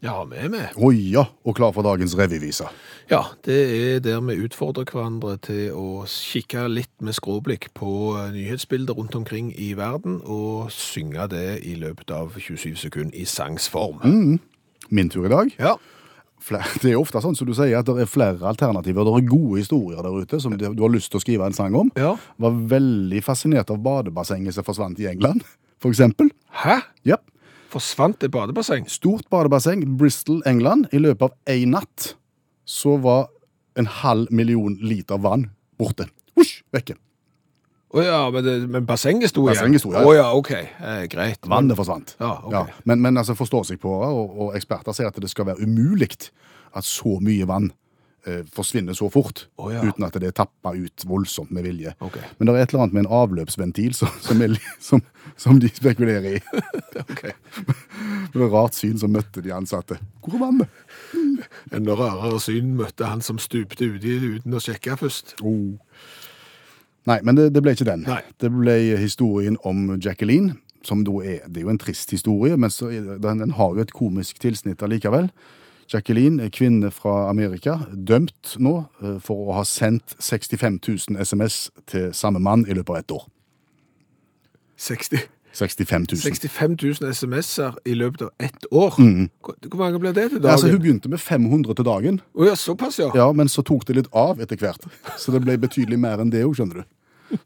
Ja, 0.00 0.22
vi 0.24 0.36
er 0.40 0.48
med. 0.48 0.76
Oi 0.80 0.94
ja, 1.12 1.26
og 1.44 1.56
klar 1.56 1.72
for 1.76 1.84
dagens 1.84 2.14
revyvise. 2.16 2.68
Ja, 3.10 3.20
det 3.44 3.58
er 3.58 3.98
der 4.04 4.20
vi 4.24 4.38
utfordrer 4.44 4.88
hverandre 4.88 5.34
til 5.44 5.74
å 5.76 6.04
kikke 6.08 6.66
litt 6.72 6.92
med 7.04 7.16
skråblikk 7.16 7.70
på 7.76 7.90
nyhetsbilder 8.32 8.96
rundt 8.96 9.16
omkring 9.16 9.50
i 9.56 9.72
verden, 9.76 10.20
og 10.24 10.70
synge 10.72 11.26
det 11.32 11.60
i 11.68 11.74
løpet 11.80 12.12
av 12.16 12.36
27 12.38 12.76
sekunder 12.80 13.16
i 13.16 13.26
sangsform. 13.28 14.38
Min 14.88 15.12
tur 15.12 15.28
i 15.28 15.32
dag. 15.32 15.52
Ja. 15.58 15.76
Fle- 16.40 16.62
Det 16.82 16.92
er 16.92 16.98
ofte 17.00 17.20
sånn 17.22 17.36
som 17.36 17.48
du 17.48 17.52
sier, 17.56 17.76
at 17.78 17.86
det 17.88 18.04
er 18.04 18.08
flere 18.10 18.46
alternativer. 18.48 19.04
Det 19.06 19.16
er 19.20 19.26
gode 19.30 19.60
historier 19.60 20.00
der 20.06 20.20
ute 20.24 20.40
som 20.40 20.54
du 20.56 20.64
har 20.68 20.92
lyst 20.94 21.10
til 21.12 21.20
å 21.20 21.24
skrive 21.24 21.48
en 21.48 21.56
sang 21.56 21.74
om. 21.76 21.90
Ja. 22.00 22.14
Var 22.40 22.60
veldig 22.74 23.20
fascinert 23.26 23.70
av 23.74 23.82
badebassenget 23.84 24.56
som 24.56 24.64
forsvant 24.66 25.00
i 25.02 25.08
England, 25.12 25.44
for 25.82 25.92
eksempel. 25.92 26.30
Hæ? 26.64 26.78
Ja. 27.08 27.20
Forsvant 27.70 28.24
et 28.26 28.32
badebasseng? 28.34 28.88
Stort 28.90 29.28
badebasseng, 29.30 29.84
Bristol, 30.00 30.40
England. 30.50 30.88
I 30.96 30.98
løpet 31.04 31.28
av 31.28 31.54
én 31.54 31.70
natt 31.76 32.14
så 32.66 32.96
var 33.02 33.28
en 33.78 33.86
halv 34.00 34.32
million 34.34 34.74
liter 34.82 35.20
vann 35.22 35.48
borte. 35.78 36.08
Husj, 36.38 36.60
vekke. 36.74 36.96
Å 37.90 38.02
ja, 38.06 38.18
men, 38.30 38.44
det, 38.46 38.52
men 38.70 38.84
bassenget 38.86 39.32
sto 39.32 39.42
igjen? 39.48 39.56
Bassenget 39.58 39.82
sto, 39.82 39.90
ja. 39.96 40.04
Å 40.06 40.14
ja, 40.14 40.28
OK. 40.38 40.52
Eh, 40.54 41.02
greit. 41.10 41.42
Vannet 41.50 41.74
forsvant. 41.78 42.12
Ja, 42.22 42.36
ok. 42.46 42.70
Men, 42.86 43.00
men 43.02 43.18
altså, 43.18 43.34
på 43.34 43.90
og, 43.90 44.36
og 44.46 44.54
eksperter 44.58 44.94
sier 44.94 45.10
at 45.10 45.18
det 45.18 45.30
skal 45.32 45.48
være 45.50 45.66
umulig 45.66 46.10
at 46.70 46.86
så 46.86 47.16
mye 47.18 47.48
vann 47.50 47.72
eh, 48.30 48.44
forsvinner 48.54 48.94
så 48.94 49.08
fort, 49.10 49.48
Å, 49.58 49.72
ja. 49.74 49.82
uten 49.82 50.06
at 50.06 50.14
det 50.22 50.28
er 50.30 50.36
tappa 50.38 50.70
ut 50.78 51.02
voldsomt 51.10 51.50
med 51.50 51.66
vilje. 51.66 51.96
Ok. 51.98 52.20
Men 52.38 52.46
det 52.46 52.54
er 52.54 52.62
et 52.62 52.70
eller 52.76 52.84
annet 52.84 52.94
med 52.94 53.06
en 53.08 53.12
avløpsventil 53.24 53.96
som, 53.98 54.12
som, 54.22 54.38
er, 54.46 54.54
li- 54.54 54.76
som, 54.78 55.02
som 55.40 55.58
de 55.58 55.72
spekulerer 55.74 56.38
i. 56.38 56.40
Ok. 57.00 57.24
Det 58.30 58.38
var 58.38 58.46
et 58.46 58.52
rart 58.54 58.76
syn 58.78 58.98
som 59.02 59.10
møtte 59.10 59.42
de 59.42 59.50
ansatte. 59.54 59.96
Hvor 60.22 60.36
er 60.38 60.42
vannet? 60.44 60.80
Enda 61.74 61.96
rarere 61.98 62.38
syn 62.42 62.76
møtte 62.78 63.08
han 63.10 63.22
som 63.24 63.40
stupte 63.42 63.88
uti 63.96 64.14
uten 64.36 64.54
å 64.54 64.62
sjekke 64.62 64.94
først. 65.00 65.34
Oh. 65.42 65.74
Nei, 67.08 67.20
men 67.24 67.38
det, 67.38 67.50
det 67.54 67.62
ble 67.64 67.72
ikke 67.76 67.88
den. 67.88 68.04
Nei. 68.08 68.20
Det 68.40 68.50
ble 68.52 68.76
historien 69.00 69.56
om 69.64 69.96
Jacqueline, 69.96 70.58
som 70.84 71.04
da 71.04 71.14
er 71.24 71.48
Det 71.48 71.62
er 71.62 71.66
jo 71.66 71.72
en 71.72 71.80
trist 71.80 72.12
historie, 72.12 72.56
men 72.56 72.72
så 72.72 72.90
den, 72.90 73.40
den 73.40 73.56
har 73.56 73.74
jo 73.74 73.84
et 73.84 73.94
komisk 73.96 74.40
tilsnitt 74.40 74.82
allikevel. 74.82 75.30
Jacqueline, 75.90 76.50
kvinne 76.54 76.90
fra 76.94 77.28
Amerika, 77.30 77.80
dømt 77.90 78.54
nå 78.62 78.76
eh, 79.02 79.18
for 79.22 79.50
å 79.50 79.56
ha 79.58 79.64
sendt 79.66 80.14
65 80.22 80.78
000 80.86 81.24
SMS 81.24 81.70
til 81.90 82.12
samme 82.14 82.38
mann 82.38 82.62
i 82.68 82.76
løpet 82.76 82.94
av 82.94 83.00
ett 83.00 83.14
år. 83.16 83.24
60, 84.80 85.24
65 85.52 86.06
000. 86.12 86.20
65 86.22 86.76
000 87.00 87.10
SMS-er 87.14 87.74
i 87.86 87.94
løpet 87.98 88.22
av 88.22 88.30
ett 88.38 88.66
år. 88.70 88.94
Hvor, 89.42 89.56
hvor 89.68 89.78
mange 89.82 89.98
blir 89.98 90.12
det 90.14 90.28
til 90.30 90.38
dagen? 90.42 90.52
altså, 90.52 90.70
hun 90.70 90.80
begynte 90.80 91.08
med 91.10 91.18
500 91.20 91.74
til 91.74 91.84
dagen, 91.84 92.20
Oh, 92.34 92.46
ja, 92.46 92.54
såpass, 92.54 92.98
ja. 92.98 93.10
ja, 93.14 93.32
men 93.32 93.48
så 93.48 93.62
tok 93.66 93.86
det 93.88 93.96
litt 93.96 94.08
av 94.16 94.40
etter 94.40 94.56
hvert. 94.56 94.86
Så 95.18 95.32
det 95.34 95.42
ble 95.42 95.58
betydelig 95.58 95.98
mer 95.98 96.22
enn 96.22 96.30
det 96.32 96.44
òg, 96.46 96.54
skjønner 96.58 96.82
du. 96.82 96.88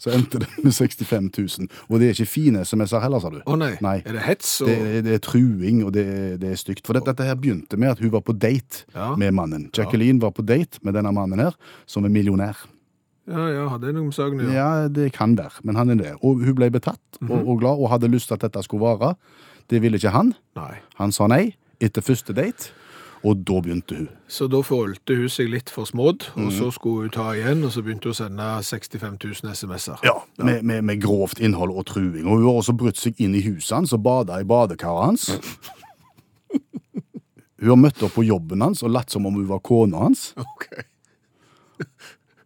Så 0.00 0.14
endte 0.16 0.38
det 0.40 0.48
med 0.64 0.72
65 0.72 1.26
000. 1.60 1.66
Og 1.92 1.98
det 2.00 2.06
er 2.08 2.14
ikke 2.14 2.26
fine 2.30 2.62
SMS-er 2.64 3.02
heller, 3.04 3.20
sa 3.20 3.28
du. 3.32 3.40
Å 3.44 3.56
nei. 3.60 3.74
Nei. 3.84 3.98
Er 4.08 4.16
det 4.16 4.22
hets? 4.24 4.54
Og... 4.64 4.68
Det, 4.70 5.02
det 5.04 5.16
er 5.18 5.20
truing, 5.24 5.82
og 5.84 5.92
det, 5.92 6.04
det 6.40 6.54
er 6.54 6.60
stygt. 6.60 6.86
For 6.88 6.96
dette, 6.96 7.12
dette 7.12 7.26
her 7.28 7.36
begynte 7.36 7.76
med 7.76 7.92
at 7.92 8.00
hun 8.00 8.12
var 8.14 8.22
på 8.24 8.32
date 8.32 8.84
Ja. 8.94 9.10
med 9.20 9.34
mannen. 9.36 9.66
Jacqueline 9.76 10.20
var 10.24 10.32
på 10.32 10.42
date 10.44 10.80
med 10.82 10.96
denne 10.96 11.12
mannen 11.12 11.38
her, 11.44 11.52
som 11.84 12.04
er 12.08 12.12
millionær. 12.16 12.56
Ja, 13.26 13.46
ja, 13.48 13.68
hadde 13.72 13.86
jeg 13.88 13.94
noe 13.96 14.04
med 14.10 14.14
saken 14.16 14.40
å 14.40 14.44
gjøre? 14.44 14.54
Ja, 14.54 14.88
det 14.92 15.12
kan 15.16 15.32
være, 15.38 15.62
men 15.64 15.76
han 15.80 15.90
er 15.94 16.00
det. 16.02 16.12
Og 16.22 16.42
hun 16.44 16.54
ble 16.58 16.68
betatt 16.74 17.00
og, 17.24 17.32
og 17.40 17.60
glad, 17.62 17.78
og 17.80 17.88
hadde 17.94 18.10
lyst 18.12 18.28
til 18.28 18.36
at 18.36 18.44
dette 18.44 18.62
skulle 18.66 18.84
vare. 18.84 19.14
Det 19.72 19.80
ville 19.80 19.96
ikke 19.96 20.12
han. 20.12 20.34
Nei. 20.58 20.74
Han 21.00 21.12
sa 21.16 21.26
nei 21.32 21.54
etter 21.80 22.04
første 22.04 22.34
date, 22.36 22.68
og 23.24 23.40
da 23.48 23.56
begynte 23.64 23.96
hun. 23.96 24.08
Så 24.28 24.44
da 24.52 24.60
forholdte 24.60 25.16
hun 25.16 25.30
seg 25.32 25.48
litt 25.48 25.70
for 25.72 25.88
smådd, 25.88 26.26
og 26.36 26.50
Mhm. 26.50 26.52
så 26.58 26.68
skulle 26.76 27.06
hun 27.06 27.10
ta 27.16 27.30
igjen, 27.32 27.64
og 27.64 27.72
så 27.72 27.80
begynte 27.82 28.10
hun 28.10 28.12
å 28.12 28.18
sende 28.20 28.48
65 28.62 29.16
000 29.42 29.54
SMS-er. 29.56 30.04
Ja, 30.04 30.18
med, 30.44 30.62
med, 30.62 30.84
med 30.84 31.00
grovt 31.00 31.40
innhold 31.40 31.72
og 31.72 31.86
truing. 31.86 32.26
Og 32.26 32.36
hun 32.38 32.44
har 32.44 32.60
også 32.60 32.76
brutt 32.76 33.00
seg 33.00 33.14
inn 33.24 33.34
i 33.34 33.40
huset 33.48 33.72
hans 33.78 33.92
og 33.96 34.02
bada 34.04 34.36
i 34.40 34.44
badekaret 34.44 35.04
hans. 35.08 35.30
Hun 37.64 37.70
har 37.70 37.78
møtt 37.80 38.02
opp 38.04 38.12
på 38.18 38.24
jobben 38.26 38.60
hans 38.60 38.82
og 38.84 38.90
latt 38.92 39.10
som 39.14 39.24
om 39.24 39.34
hun 39.38 39.46
var 39.48 39.60
kona 39.64 40.02
hans. 40.02 40.34
Ok. 40.36 40.66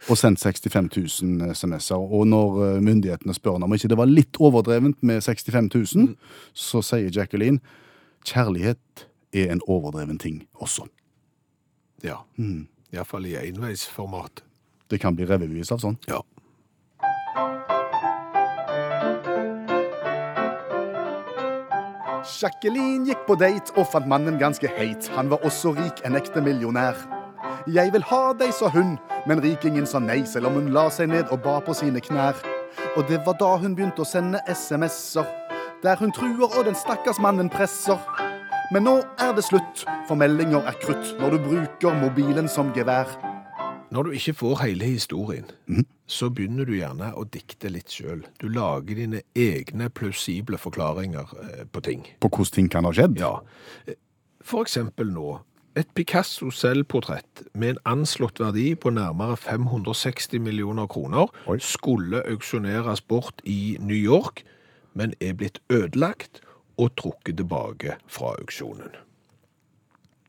Og 0.08 0.16
sendt 0.18 0.40
65 0.40 0.88
000 1.22 1.54
SMS-er. 1.54 2.00
Og 2.00 2.26
når 2.26 2.58
eh, 2.64 2.80
myndighetene 2.82 3.34
spør 3.36 3.60
om 3.60 3.74
ikke 3.74 3.90
det 3.92 3.98
var 4.00 4.10
litt 4.10 4.40
overdrevent 4.40 5.02
med 5.02 5.20
65 5.22 5.68
000, 5.74 6.14
så 6.54 6.82
sier 6.82 7.12
Jacqueline 7.12 7.60
kjærlighet 8.26 9.06
er 9.32 9.52
en 9.52 9.62
overdreven 9.66 10.18
ting 10.18 10.42
også. 10.54 10.88
Ja. 12.04 12.22
Iallfall 12.92 13.26
i 13.26 13.36
enveisformat. 13.36 14.44
Det 14.88 15.00
kan 15.00 15.16
bli 15.16 15.26
revyvis 15.28 15.72
av 15.74 15.82
sånn. 15.82 15.98
Ja. 16.08 16.22
Jacqueline 22.38 23.08
gikk 23.08 23.24
på 23.26 23.34
date 23.40 23.74
og 23.76 23.88
fant 23.90 24.08
mannen 24.08 24.38
ganske 24.40 24.70
heit. 24.78 25.08
Han 25.16 25.30
var 25.32 25.44
også 25.46 25.74
rik, 25.76 26.04
en 26.06 26.16
ekte 26.18 26.42
millionær. 26.44 27.17
Jeg 27.68 27.92
vil 27.92 28.04
ha 28.08 28.32
deg, 28.32 28.48
sa 28.56 28.70
hun, 28.72 28.94
men 29.28 29.42
rikingen 29.44 29.84
sa 29.84 30.00
nei, 30.00 30.22
selv 30.24 30.48
om 30.48 30.54
hun 30.56 30.70
la 30.72 30.86
seg 30.88 31.10
ned 31.10 31.28
og 31.34 31.42
ba 31.44 31.58
på 31.60 31.74
sine 31.76 32.00
knær. 32.00 32.38
Og 32.96 33.02
det 33.10 33.18
var 33.26 33.34
da 33.36 33.50
hun 33.60 33.74
begynte 33.76 34.00
å 34.00 34.08
sende 34.08 34.40
SMS-er, 34.48 35.26
der 35.82 36.00
hun 36.00 36.14
truer 36.16 36.48
og 36.48 36.64
den 36.64 36.78
stakkars 36.78 37.20
mannen 37.20 37.50
presser. 37.52 38.00
Men 38.72 38.86
nå 38.88 38.94
er 39.20 39.34
det 39.36 39.44
slutt, 39.44 39.82
for 40.08 40.16
meldinger 40.16 40.64
er 40.64 40.78
krutt 40.80 41.12
når 41.20 41.36
du 41.36 41.44
bruker 41.44 41.98
mobilen 42.00 42.48
som 42.48 42.70
gevær. 42.72 43.10
Når 43.92 44.08
du 44.08 44.16
ikke 44.16 44.36
får 44.40 44.56
hele 44.62 44.88
historien, 44.88 45.52
så 46.08 46.30
begynner 46.32 46.64
du 46.64 46.72
gjerne 46.78 47.10
å 47.20 47.26
dikte 47.28 47.68
litt 47.72 47.92
sjøl. 47.92 48.24
Du 48.40 48.48
lager 48.48 48.96
dine 48.96 49.20
egne 49.36 49.90
plausible 49.92 50.56
forklaringer 50.60 51.36
eh, 51.44 51.62
på 51.68 51.84
ting. 51.84 52.08
På 52.20 52.32
hvordan 52.32 52.54
ting 52.56 52.72
kan 52.72 52.88
ha 52.88 52.96
skjedd? 52.96 53.20
Ja. 53.20 53.34
For 54.40 54.64
eksempel 54.64 55.12
nå. 55.12 55.36
Et 55.78 55.86
Picasso 55.94 56.48
selvportrett 56.50 57.44
med 57.54 57.76
en 57.76 57.78
anslått 57.86 58.40
verdi 58.42 58.72
på 58.74 58.90
nærmere 58.90 59.36
560 59.38 60.40
millioner 60.42 60.88
kroner 60.90 61.30
Oi. 61.46 61.58
skulle 61.62 62.24
auksjoneres 62.26 63.04
bort 63.06 63.44
i 63.46 63.76
New 63.78 63.94
York, 63.94 64.42
men 64.98 65.14
er 65.20 65.36
blitt 65.38 65.60
ødelagt 65.70 66.40
og 66.82 66.96
trukket 66.98 67.38
tilbake 67.38 67.94
fra 68.10 68.32
auksjonen. 68.40 68.96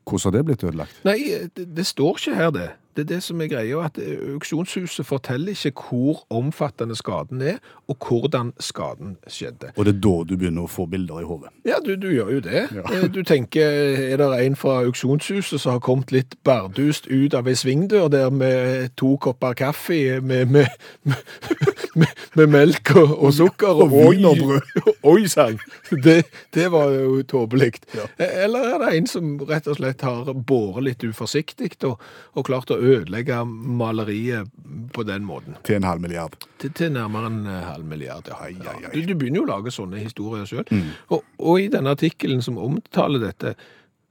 Hvordan 0.06 0.28
har 0.28 0.36
det 0.36 0.44
blitt 0.46 0.64
ødelagt? 0.64 1.02
Nei, 1.08 1.18
det, 1.56 1.66
det 1.76 1.86
står 1.86 2.20
ikke 2.20 2.38
her 2.38 2.54
det. 2.54 2.68
Det 2.96 3.04
er 3.04 3.08
det 3.14 3.20
som 3.22 3.40
er 3.40 3.46
greia, 3.52 3.84
at 3.86 3.98
auksjonshuset 4.34 5.06
forteller 5.06 5.54
ikke 5.54 5.84
hvor 5.90 6.24
omfattende 6.34 6.96
skaden 6.98 7.42
er, 7.42 7.60
og 7.88 7.96
hvordan 8.08 8.52
skaden 8.60 9.16
skjedde. 9.30 9.70
Og 9.76 9.86
det 9.86 9.94
er 9.94 10.00
da 10.02 10.14
du 10.26 10.34
begynner 10.36 10.66
å 10.66 10.70
få 10.70 10.86
bilder 10.90 11.22
i 11.22 11.28
hodet. 11.28 11.52
Ja, 11.68 11.78
du, 11.84 11.94
du 12.00 12.08
gjør 12.10 12.32
jo 12.34 12.40
det. 12.44 12.64
Ja. 12.74 12.84
Eh, 12.90 13.06
Du 13.10 13.22
tenker, 13.26 13.62
er 14.10 14.16
det 14.20 14.28
en 14.46 14.56
fra 14.58 14.80
auksjonshuset 14.84 15.60
som 15.60 15.76
har 15.76 15.82
kommet 15.84 16.12
litt 16.14 16.34
bardust 16.46 17.06
ut 17.10 17.34
av 17.34 17.48
ei 17.50 17.54
svingdør 17.58 18.08
der 18.12 18.30
med 18.30 18.90
to 19.00 19.16
kopper 19.22 19.54
kaffe 19.58 20.20
med, 20.20 20.50
med, 20.50 20.66
med, 21.04 22.12
med, 22.36 22.46
melk 22.50 22.92
og, 22.96 23.14
og 23.18 23.34
sukker? 23.34 23.84
Og 23.86 23.94
og 23.94 24.36
brød. 24.38 24.70
Oi 25.12 25.26
sann! 25.30 25.58
Det, 25.90 26.24
det 26.54 26.68
var 26.72 26.90
jo 26.94 27.22
tåpelig. 27.22 27.80
Ja. 27.94 28.06
Eller 28.44 28.74
er 28.74 28.78
det 28.84 28.92
en 28.98 29.10
som 29.10 29.32
rett 29.48 29.66
og 29.70 29.78
slett 29.78 30.02
har 30.06 30.30
båret 30.34 30.86
litt 30.86 31.04
uforsiktig 31.06 31.72
og, 31.88 32.00
og 32.34 32.46
klart 32.46 32.70
å 32.74 32.79
ødelegge 32.80 33.38
maleriet 33.46 34.50
på 34.94 35.04
den 35.06 35.24
måten? 35.28 35.56
Til 35.64 35.78
en 35.78 35.86
halv 35.88 36.00
milliard. 36.04 36.36
Til, 36.58 36.72
til 36.76 36.92
nærmere 36.92 37.30
en 37.30 37.40
eh, 37.46 37.62
halv 37.68 37.84
milliard. 37.84 38.28
Ja. 38.28 38.38
Ai, 38.44 38.54
ai, 38.60 38.76
ai. 38.88 38.92
Du, 38.94 39.00
du 39.12 39.14
begynner 39.20 39.42
jo 39.42 39.46
å 39.48 39.52
lage 39.54 39.74
sånne 39.74 40.02
historier 40.02 40.48
sjøl. 40.48 40.64
Og, 41.10 41.24
og 41.38 41.60
i 41.60 41.68
denne 41.72 41.92
artikkelen 41.96 42.42
som 42.44 42.58
omtaler 42.60 43.22
dette, 43.30 43.54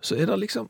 så 0.02 0.16
er 0.20 0.30
det 0.32 0.40
liksom 0.48 0.70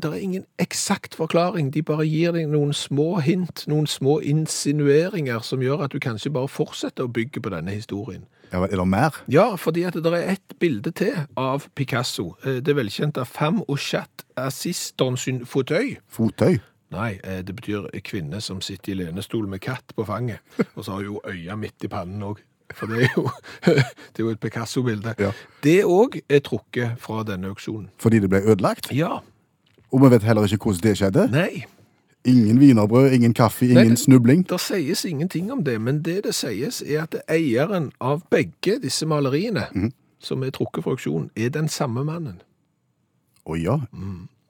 det 0.00 0.08
er 0.08 0.22
ingen 0.24 0.44
eksakt 0.62 1.12
forklaring. 1.18 1.70
De 1.74 1.82
bare 1.84 2.06
gir 2.08 2.32
deg 2.32 2.46
noen 2.48 2.72
små 2.72 3.18
hint, 3.20 3.66
noen 3.68 3.84
små 3.90 4.14
insinueringer 4.24 5.42
som 5.44 5.60
gjør 5.60 5.84
at 5.84 5.92
du 5.92 6.00
kanskje 6.00 6.32
bare 6.32 6.48
fortsetter 6.48 7.04
å 7.04 7.12
bygge 7.12 7.42
på 7.44 7.52
denne 7.52 7.74
historien. 7.74 8.24
Ja, 8.50 8.64
er 8.64 8.80
det 8.80 8.86
mer? 8.88 9.18
Ja, 9.30 9.44
fordi 9.60 9.84
at 9.86 9.94
det 9.94 10.10
er 10.16 10.32
ett 10.32 10.56
bilde 10.58 10.90
til 10.96 11.14
av 11.38 11.68
Picasso. 11.78 12.32
Eh, 12.44 12.58
Det 12.64 12.74
velkjente 12.76 13.24
Femme 13.28 13.62
au 13.68 13.76
chat 13.76 14.24
Assistons 14.36 15.20
sin 15.28 15.44
fauteuil. 15.46 15.98
Nei, 16.90 17.20
eh, 17.24 17.40
det 17.46 17.54
betyr 17.56 17.88
kvinne 18.04 18.40
som 18.42 18.60
sitter 18.60 18.92
i 18.92 19.00
lenestol 19.04 19.46
med 19.48 19.62
katt 19.62 19.94
på 19.96 20.04
fanget. 20.08 20.40
Og 20.76 20.84
så 20.84 20.92
har 20.96 21.04
hun 21.04 21.06
jo 21.06 21.20
øya 21.24 21.56
midt 21.56 21.84
i 21.86 21.90
pannen 21.92 22.22
òg. 22.22 22.40
For 22.74 22.86
det 22.86 23.04
er 23.04 23.10
jo, 23.16 23.26
det 23.66 24.18
er 24.18 24.24
jo 24.24 24.30
et 24.30 24.40
Picasso-bilde. 24.40 25.14
Ja. 25.18 25.32
Det 25.62 25.80
òg 25.84 26.20
er 26.28 26.42
trukket 26.46 26.98
fra 27.02 27.22
denne 27.26 27.50
auksjonen. 27.50 27.90
Fordi 27.98 28.20
det 28.22 28.30
ble 28.30 28.42
ødelagt? 28.46 28.92
Ja. 28.94 29.18
Og 29.90 30.02
vi 30.04 30.10
vet 30.14 30.22
heller 30.26 30.46
ikke 30.46 30.70
hvordan 30.70 30.86
det 30.86 30.96
skjedde? 30.98 31.28
Nei, 31.34 31.64
Ingen 32.24 32.58
wienerbrød, 32.60 33.12
ingen 33.16 33.32
kaffe, 33.34 33.64
ingen 33.64 33.94
Nei, 33.94 33.96
snubling? 33.96 34.42
det 34.50 34.58
sies 34.60 35.04
ingenting 35.08 35.52
om 35.52 35.64
det, 35.64 35.78
men 35.80 36.02
det 36.04 36.24
det 36.24 36.34
sies 36.36 36.82
er 36.82 37.06
at 37.06 37.14
eieren 37.32 37.92
av 38.00 38.20
begge 38.30 38.76
disse 38.82 39.06
maleriene, 39.08 39.64
som 40.20 40.42
er 40.44 40.52
trukket 40.52 40.84
fra 40.84 40.92
auksjonen, 40.92 41.30
er 41.36 41.48
den 41.48 41.68
samme 41.72 42.04
mannen. 42.04 42.42
Å 43.48 43.56
ja. 43.56 43.78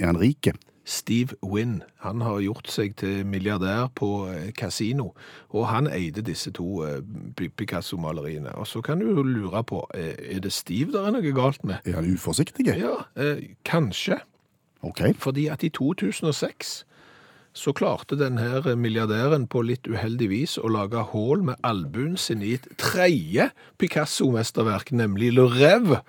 Er 0.02 0.10
han 0.10 0.18
rike? 0.18 0.56
Steve 0.84 1.36
Wynn. 1.44 1.82
Han 2.04 2.20
har 2.24 2.40
gjort 2.40 2.70
seg 2.72 2.96
til 3.00 3.26
milliardær 3.28 3.90
på 3.94 4.10
eh, 4.32 4.50
kasino, 4.56 5.12
og 5.50 5.68
han 5.70 5.90
eide 5.92 6.24
disse 6.26 6.50
to 6.56 6.82
eh, 6.86 7.00
Picasso-maleriene. 7.36 8.54
Og 8.58 8.66
så 8.66 8.82
kan 8.84 9.00
du 9.00 9.10
jo 9.10 9.22
lure 9.26 9.64
på, 9.64 9.84
eh, 9.94 10.14
er 10.36 10.40
det 10.40 10.52
Steve 10.52 10.92
der 10.92 11.06
er 11.08 11.16
noe 11.16 11.34
galt 11.36 11.64
med? 11.64 11.84
Er 11.84 12.00
han 12.00 12.10
uforsiktig? 12.14 12.66
Ja, 12.72 13.04
eh, 13.16 13.50
kanskje. 13.64 14.20
Ok. 14.82 15.02
Fordi 15.18 15.46
at 15.52 15.62
i 15.62 15.68
2006 15.68 16.84
så 17.52 17.72
klarte 17.74 18.16
denne 18.18 18.62
milliardæren 18.78 19.48
på 19.50 19.64
litt 19.66 19.88
uheldig 19.90 20.28
vis 20.30 20.56
å 20.58 20.70
lage 20.70 21.02
hål 21.12 21.42
med 21.48 21.58
albuen 21.66 22.16
sin 22.16 22.44
i 22.46 22.54
et 22.54 22.68
tredje 22.78 23.50
Picasso-mesterverk, 23.78 24.92
nemlig 24.94 25.32
Le 25.34 25.48
Rêve, 25.50 26.00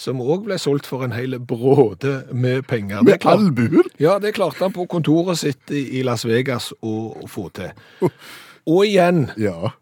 som 0.00 0.20
òg 0.24 0.46
ble 0.46 0.56
solgt 0.60 0.86
for 0.88 1.04
en 1.04 1.12
hel 1.12 1.36
bråde 1.38 2.22
med 2.32 2.62
penger. 2.70 3.02
Med 3.04 3.26
albuen? 3.28 3.84
Ja, 4.00 4.18
det 4.22 4.32
klarte 4.38 4.64
han 4.64 4.72
på 4.72 4.86
kontoret 4.88 5.38
sitt 5.42 5.70
i 5.70 6.00
Las 6.06 6.24
Vegas 6.24 6.70
å 6.80 7.26
få 7.28 7.50
til. 7.52 7.74
Og 8.66 8.86
igjen, 8.86 9.26
Ja. 9.36 9.74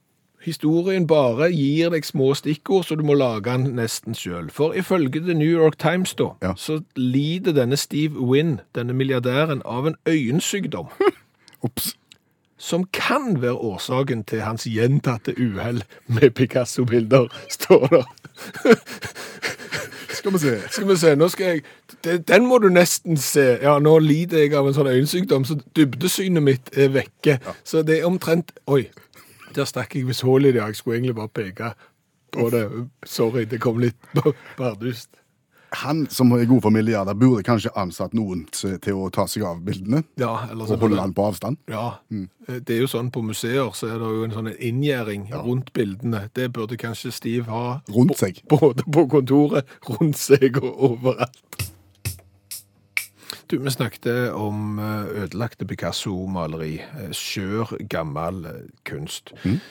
historien 0.42 1.06
bare 1.06 1.50
gir 1.52 1.90
deg 1.90 2.04
små 2.06 2.32
stikkord, 2.34 2.84
så 2.88 2.96
du 2.96 3.02
må 3.04 3.14
lage 3.18 3.44
den 3.52 3.74
nesten 3.76 4.14
sjøl. 4.16 4.50
For 4.50 4.72
ifølge 4.74 5.20
The 5.24 5.34
New 5.34 5.50
York 5.50 5.78
Times, 5.78 6.14
da, 6.14 6.30
Ja. 6.42 6.54
så 6.54 6.80
lider 6.96 7.52
denne 7.52 7.76
Steve 7.76 8.18
Wynn, 8.18 8.60
denne 8.74 8.92
milliardæren, 8.94 9.62
av 9.64 9.86
en 9.86 9.96
øyensykdom. 10.06 10.88
Ops. 11.62 11.94
Som 12.58 12.84
kan 12.92 13.42
være 13.42 13.54
årsaken 13.54 14.24
til 14.26 14.42
hans 14.42 14.66
gjentatte 14.66 15.34
uhell 15.38 15.84
med 16.06 16.30
Picasso-bilder, 16.34 17.28
står 17.50 17.86
det. 17.92 18.04
Skal 20.18 20.32
vi 20.32 20.38
se. 20.38 20.54
Skal 20.70 20.88
vi 20.88 20.96
se, 20.96 21.14
nå 21.16 21.28
skal 21.28 21.46
jeg 21.46 21.62
Den 22.28 22.46
må 22.46 22.58
du 22.58 22.68
nesten 22.68 23.16
se. 23.16 23.58
Ja, 23.62 23.78
nå 23.78 23.98
lider 24.02 24.42
jeg 24.42 24.54
av 24.58 24.66
en 24.66 24.74
sånn 24.74 24.90
øyensykdom, 24.90 25.46
så 25.46 25.58
dybdesynet 25.78 26.42
mitt 26.42 26.72
er 26.74 26.90
vekke. 26.94 27.38
Så 27.64 27.82
det 27.86 28.00
er 28.00 28.08
omtrent 28.08 28.52
Oi, 28.66 28.88
der 29.54 29.68
stakk 29.68 29.94
jeg 29.94 30.08
visst 30.08 30.26
hull 30.26 30.46
i 30.46 30.52
det. 30.52 30.62
Jeg 30.62 30.76
skulle 30.78 30.98
egentlig 30.98 31.16
bare 31.18 31.32
peke 31.34 31.72
på 32.34 32.50
det. 32.54 32.64
Sorry, 33.06 33.46
det 33.50 33.60
kom 33.62 33.78
litt 33.82 33.98
bardust. 34.58 35.10
Han 35.70 36.06
som 36.10 36.32
er 36.32 36.46
god 36.48 36.62
for 36.64 36.72
milliarder, 36.72 37.14
burde 37.14 37.42
kanskje 37.44 37.70
ansatt 37.76 38.14
noen 38.16 38.46
til 38.52 38.94
å 38.96 39.10
ta 39.12 39.26
seg 39.28 39.44
av 39.44 39.60
bildene 39.66 40.00
Ja, 40.16 40.46
eller 40.50 40.64
så 40.64 40.78
og 40.78 40.86
holde 40.86 41.00
han 41.02 41.12
på 41.12 41.26
avstand. 41.28 41.58
Ja, 41.68 41.98
det 42.48 42.72
er 42.72 42.80
jo 42.80 42.88
sånn 42.88 43.10
på 43.12 43.20
museer, 43.26 43.68
så 43.76 43.90
er 43.92 43.98
det 44.00 44.08
jo 44.16 44.24
en 44.24 44.32
sånn 44.32 44.48
inngjerding 44.54 45.28
rundt 45.34 45.72
bildene. 45.76 46.30
Det 46.32 46.48
burde 46.56 46.78
kanskje 46.80 47.12
Steve 47.12 47.52
ha. 47.52 47.80
Rundt 47.92 48.16
seg. 48.16 48.40
Både 48.48 48.86
på 48.88 49.04
kontoret, 49.12 49.68
rundt 49.88 50.16
seg 50.16 50.56
og 50.62 50.72
overalt. 50.92 51.66
Du, 53.48 53.56
vi 53.56 53.70
snakket 53.72 54.34
om 54.36 54.76
eh, 54.78 55.22
ødelagte 55.22 55.64
Picasso-maleri. 55.64 56.74
eh, 57.00 57.12
Skjør, 57.16 57.78
gammel 57.88 58.42
kunst. 58.84 59.32
kunst. 59.40 59.64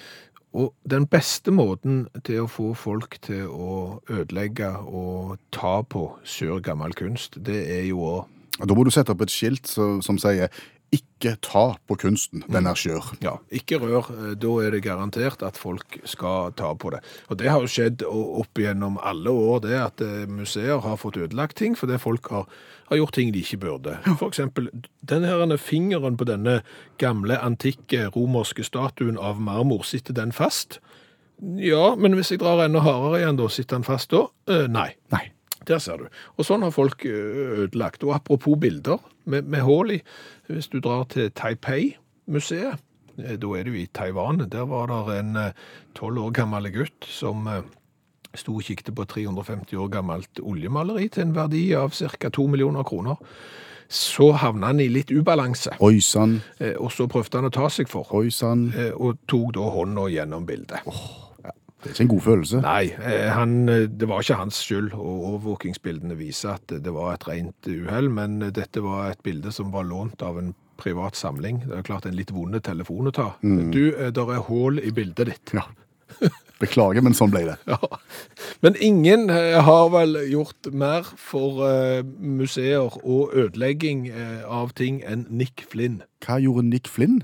Og 0.58 0.72
den 0.89 1.06
beste 1.06 1.54
måten 1.54 2.08
til 2.26 2.43
å 2.43 2.50
få 2.50 2.72
folk 2.74 3.20
til 3.22 3.46
å 3.46 4.00
ødelegge 4.10 4.72
og 4.89 5.38
ta 5.54 5.84
på 5.86 6.08
sur 6.26 6.58
gammel 6.65 6.96
kunst, 6.98 7.38
det 7.46 7.62
er 7.78 7.86
jo 7.91 8.02
å 8.08 8.17
Da 8.58 8.74
må 8.74 8.82
du 8.82 8.89
sette 8.89 9.13
opp 9.13 9.22
et 9.22 9.30
skilt 9.30 9.70
så, 9.70 10.00
som 10.02 10.17
sier 10.17 10.50
'ikke 10.93 11.36
ta 11.41 11.76
på 11.88 11.95
kunsten, 11.95 12.43
den 12.52 12.67
er 12.67 12.73
skjør'. 12.73 13.17
Ja, 13.21 13.38
ikke 13.52 13.80
rør. 13.80 14.10
Eh, 14.12 14.36
Da 14.36 14.47
er 14.62 14.71
det 14.71 14.84
garantert 14.84 15.43
at 15.43 15.58
folk 15.58 16.00
skal 16.06 16.52
ta 16.54 16.73
på 16.73 16.91
det. 16.91 17.00
Og 17.30 17.38
det 17.38 17.50
har 17.50 17.60
jo 17.60 17.67
skjedd 17.67 18.04
opp 18.06 18.54
gjennom 18.56 18.97
alle 19.02 19.30
år, 19.30 19.60
det 19.62 19.76
at 19.76 20.02
eh, 20.02 20.26
museer 20.28 20.80
har 20.80 20.95
fått 20.97 21.17
ødelagt 21.17 21.58
ting 21.58 21.76
fordi 21.76 21.97
folk 21.97 22.30
har, 22.30 22.45
har 22.89 22.97
gjort 22.97 23.13
ting 23.13 23.34
de 23.34 23.39
ikke 23.39 23.58
burde. 23.60 23.97
For 24.19 24.28
eksempel, 24.30 24.69
den 25.04 25.23
her 25.23 25.58
fingeren 25.58 26.17
på 26.17 26.26
denne 26.26 26.62
gamle, 26.97 27.38
antikke 27.38 28.08
romerske 28.15 28.63
statuen 28.63 29.17
av 29.17 29.39
marmor, 29.41 29.84
sitter 29.84 30.13
den 30.13 30.32
fast? 30.32 30.80
Ja, 31.41 31.95
men 31.95 32.13
hvis 32.13 32.32
jeg 32.32 32.39
drar 32.39 32.65
enda 32.65 32.80
hardere 32.80 33.19
igjen 33.21 33.38
da, 33.38 33.47
sitter 33.47 33.78
den 33.78 33.84
fast 33.84 34.12
da? 34.12 34.28
Eh, 34.47 34.67
nei. 34.67 34.95
Nei. 35.12 35.32
Der 35.67 35.80
ser 35.84 35.97
du. 35.99 36.08
Og 36.38 36.47
sånn 36.47 36.63
har 36.63 36.71
folk 36.71 37.06
ødelagt. 37.06 38.03
Og 38.08 38.15
apropos 38.15 38.56
bilder 38.60 39.01
med, 39.25 39.49
med 39.51 39.65
hull 39.67 39.97
i. 39.97 40.01
Hvis 40.47 40.69
du 40.71 40.80
drar 40.80 41.03
til 41.12 41.32
Taipei-museet, 41.36 42.80
eh, 43.19 43.36
da 43.36 43.53
er 43.58 43.67
du 43.67 43.73
i 43.75 43.88
Taiwan. 43.93 44.45
Der 44.49 44.65
var 44.69 44.88
det 44.88 45.19
en 45.19 45.36
tolv 45.97 46.23
år 46.27 46.32
gammel 46.39 46.71
gutt 46.71 47.08
som 47.12 47.47
sto 48.38 48.58
og 48.58 48.65
kikket 48.67 48.93
på 48.95 49.06
350 49.10 49.77
år 49.82 49.89
gammelt 49.91 50.41
oljemaleri 50.43 51.10
til 51.13 51.27
en 51.27 51.36
verdi 51.36 51.63
av 51.77 51.95
ca. 51.95 52.30
2 52.30 52.47
millioner 52.51 52.86
kroner. 52.88 53.17
Så 53.88 54.34
havna 54.36 54.67
han 54.67 54.82
i 54.84 54.89
litt 54.91 55.13
ubalanse, 55.15 55.77
Oi 55.80 56.01
sann, 56.03 56.41
eh, 56.60 56.73
og 56.75 56.91
så 56.91 57.08
prøvde 57.08 57.39
han 57.39 57.47
å 57.47 57.53
ta 57.56 57.69
seg 57.71 57.88
for, 57.88 58.10
oi 58.19 58.27
sann. 58.30 58.73
eh, 58.75 58.91
og 58.91 59.21
tok 59.32 59.53
da 59.56 59.69
hånda 59.71 60.10
gjennom 60.12 60.45
bildet. 60.45 60.84
Det 61.88 61.93
er 61.93 61.95
ikke 61.95 62.06
en 62.06 62.13
god 62.13 62.23
følelse. 62.26 62.62
Nei, 62.65 62.84
eh, 63.00 63.28
han, 63.32 63.58
eh, 63.71 63.88
det 63.88 64.10
var 64.12 64.23
ikke 64.23 64.39
hans 64.41 64.60
skyld, 64.65 64.91
og 64.93 65.26
overvåkingsbildene 65.32 66.17
viser 66.19 66.58
at 66.58 66.76
det 66.84 66.93
var 66.93 67.15
et 67.15 67.28
rent 67.30 67.69
uhell, 67.71 68.10
men 68.12 68.39
dette 68.52 68.84
var 68.84 69.13
et 69.13 69.23
bilde 69.23 69.54
som 69.56 69.71
var 69.71 69.88
lånt 69.88 70.21
av 70.26 70.39
en 70.41 70.54
privat 70.78 71.17
samling. 71.17 71.63
Det 71.65 71.80
er 71.80 71.88
klart 71.88 72.06
en 72.06 72.17
litt 72.17 72.34
vonde 72.36 72.62
telefon 72.63 73.10
å 73.10 73.15
ta. 73.15 73.32
Du, 73.41 73.95
eh, 73.95 74.12
der 74.13 74.34
er 74.36 74.45
hål 74.50 74.84
i 74.84 74.91
bildet 74.91 75.32
ditt. 75.32 75.56
Ja. 75.58 75.65
Beklager, 76.58 77.04
men 77.06 77.13
sånn 77.13 77.30
ble 77.34 77.43
det. 77.52 77.58
Ja. 77.70 77.78
Men 78.65 78.78
ingen 78.82 79.30
eh, 79.30 79.60
har 79.62 79.91
vel 79.93 80.17
gjort 80.32 80.72
mer 80.74 81.06
for 81.22 81.62
eh, 81.67 82.02
museer 82.17 82.98
og 83.04 83.36
ødelegging 83.38 84.08
eh, 84.10 84.41
av 84.41 84.74
ting 84.78 85.04
enn 85.06 85.28
Nick 85.30 85.67
Flynn. 85.70 86.02
Hva 86.26 86.39
gjorde 86.41 86.65
Nick 86.65 86.88
Flynn? 86.89 87.20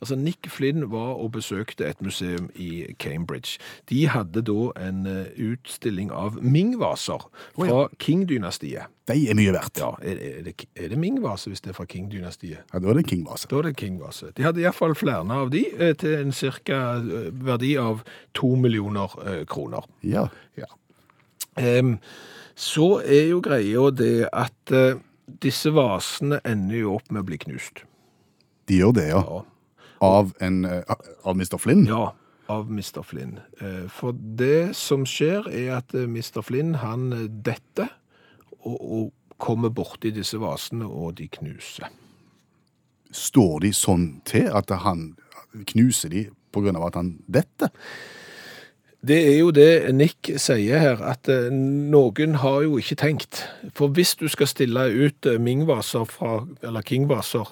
Altså, 0.00 0.16
Nick 0.16 0.48
Flynn 0.48 0.86
var 0.88 1.18
og 1.20 1.34
besøkte 1.36 1.84
et 1.84 2.00
museum 2.00 2.48
i 2.56 2.94
Cambridge. 2.96 3.58
De 3.92 4.06
hadde 4.08 4.40
da 4.48 4.70
en 4.80 5.02
utstilling 5.36 6.08
av 6.08 6.38
Ming-vaser 6.40 7.26
fra 7.58 7.82
King-dynastiet. 8.00 8.88
De 9.08 9.26
er 9.28 9.36
mye 9.36 9.52
verdt. 9.52 9.82
Ja, 9.82 9.90
er, 10.00 10.16
er 10.16 10.40
det, 10.46 10.64
er 10.76 10.88
det 10.94 11.00
Ming-vase 11.00 11.52
hvis 11.52 11.60
det 11.64 11.74
er 11.74 11.76
fra 11.76 11.84
King-dynastiet? 11.88 12.64
Ja, 12.72 12.80
da 12.80 12.88
er 12.88 12.96
det 12.96 13.04
en 13.04 13.10
King-vase. 13.10 13.50
Da 13.52 13.60
er 13.60 13.68
det 13.68 13.76
King-vase. 13.82 14.32
De 14.36 14.48
hadde 14.48 14.64
iallfall 14.64 14.96
flere 14.96 15.20
av 15.36 15.52
de, 15.52 15.66
til 16.00 16.16
en 16.16 16.32
cirka 16.32 16.80
verdi 17.44 17.74
av 17.80 18.00
to 18.36 18.54
millioner 18.56 18.77
eh, 18.78 19.44
kroner. 19.46 19.84
Ja. 20.00 20.28
Ja. 20.58 20.70
Så 22.54 22.86
er 23.02 23.28
jo 23.30 23.40
greia 23.42 23.90
det 23.90 24.28
at 24.32 24.72
eh, 24.74 25.00
disse 25.42 25.70
vasene 25.74 26.40
ender 26.46 26.82
jo 26.82 26.94
opp 26.96 27.10
med 27.10 27.22
å 27.22 27.28
bli 27.28 27.38
knust. 27.38 27.84
De 28.68 28.80
gjør 28.80 28.94
det, 28.98 29.08
ja. 29.10 29.22
Ja. 29.22 29.42
Av, 30.04 30.32
en, 30.40 30.64
eh, 30.64 30.96
av 31.24 31.34
Mr. 31.34 31.58
Flynn? 31.58 31.86
Ja, 31.90 32.12
av 32.48 32.70
Mr. 32.70 33.02
Flynn. 33.04 33.38
For 33.92 34.16
det 34.16 34.74
som 34.78 35.04
skjer 35.06 35.50
er 35.50 35.78
at 35.80 35.92
Mr. 35.94 36.40
Flynn 36.46 36.78
han 36.80 37.10
detter 37.44 37.90
og, 38.62 38.78
og 38.78 39.38
kommer 39.38 39.70
borti 39.70 40.10
disse 40.14 40.38
vasene, 40.40 40.86
og 40.86 41.18
de 41.18 41.28
knuser. 41.38 41.90
Står 43.14 43.62
de 43.64 43.72
sånn 43.76 44.08
til 44.28 44.50
at 44.52 44.72
han 44.84 45.12
knuser 45.70 46.12
de 46.12 46.26
av 46.58 46.86
at 46.88 46.96
han 46.98 47.12
detter? 47.30 47.70
Det 49.06 49.18
er 49.30 49.36
jo 49.38 49.50
det 49.54 49.94
Nick 49.94 50.32
sier 50.42 50.80
her, 50.82 51.02
at 51.06 51.28
eh, 51.30 51.52
noen 51.52 52.40
har 52.42 52.64
jo 52.64 52.80
ikke 52.80 52.98
tenkt. 52.98 53.44
For 53.78 53.92
hvis 53.94 54.16
du 54.18 54.26
skal 54.30 54.50
stille 54.50 54.88
ut 54.90 55.28
eh, 55.28 55.38
Ming-vaser 55.38 56.08
fra, 56.10 56.40
eller 56.66 56.82
King-vaser 56.82 57.46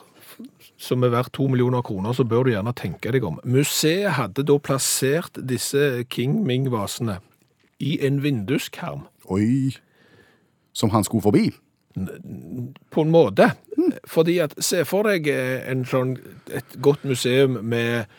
som 0.76 1.04
er 1.06 1.12
verdt 1.14 1.32
to 1.38 1.46
millioner 1.48 1.84
kroner, 1.86 2.12
så 2.12 2.26
bør 2.26 2.44
du 2.44 2.50
gjerne 2.52 2.74
tenke 2.76 3.12
deg 3.14 3.24
om. 3.24 3.38
Museet 3.48 4.18
hadde 4.18 4.44
da 4.44 4.58
plassert 4.58 5.38
disse 5.38 6.02
King-Ming-vasene 6.12 7.20
i 7.78 7.94
en 8.04 8.18
vinduskarm. 8.24 9.06
Oi. 9.32 9.76
Som 10.76 10.90
han 10.92 11.06
skulle 11.06 11.24
forbi? 11.24 11.46
på 12.90 13.00
en 13.00 13.10
måte. 13.10 13.50
Fordi 14.04 14.38
at, 14.38 14.54
se 14.60 14.84
for 14.84 15.08
deg 15.08 15.28
eh, 15.32 15.64
en 15.70 15.84
sånn, 15.88 16.16
et 16.52 16.76
godt 16.84 17.04
museum 17.08 17.58
med 17.64 18.10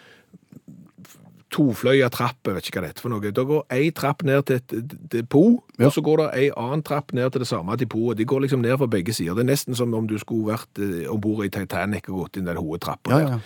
tofløya 1.53 2.09
trapp, 2.11 2.37
jeg 2.45 2.55
vet 2.57 2.65
ikke 2.67 2.79
hva 2.79 2.83
det 2.85 2.89
heter 2.91 3.05
for 3.05 3.13
noe. 3.13 3.31
Da 3.31 3.43
går 3.47 3.61
ei 3.71 3.89
trapp 3.95 4.23
ned 4.27 4.45
til 4.49 4.57
et 4.59 4.73
depot, 5.13 5.61
Ja. 5.79 5.85
og 5.87 5.93
så 5.95 6.01
går 6.03 6.17
det 6.17 6.29
ei 6.41 6.49
annen 6.57 6.83
trapp 6.83 7.13
ned 7.13 7.31
til 7.31 7.39
det 7.43 7.47
samme 7.47 7.77
depotet. 7.79 8.17
De 8.17 8.25
går 8.25 8.41
liksom 8.47 8.61
ned 8.61 8.77
fra 8.77 8.87
begge 8.87 9.13
sider. 9.15 9.33
Det 9.37 9.45
er 9.45 9.51
nesten 9.53 9.75
som 9.75 9.93
om 9.93 10.07
du 10.07 10.17
skulle 10.19 10.51
vært 10.57 10.81
eh, 10.83 11.05
ombord 11.11 11.45
i 11.45 11.49
Titanic 11.49 12.09
og 12.09 12.25
gått 12.25 12.37
inn 12.41 12.45
den 12.49 12.57
hovedtrappa 12.59 13.09
Ja, 13.11 13.19
der. 13.29 13.39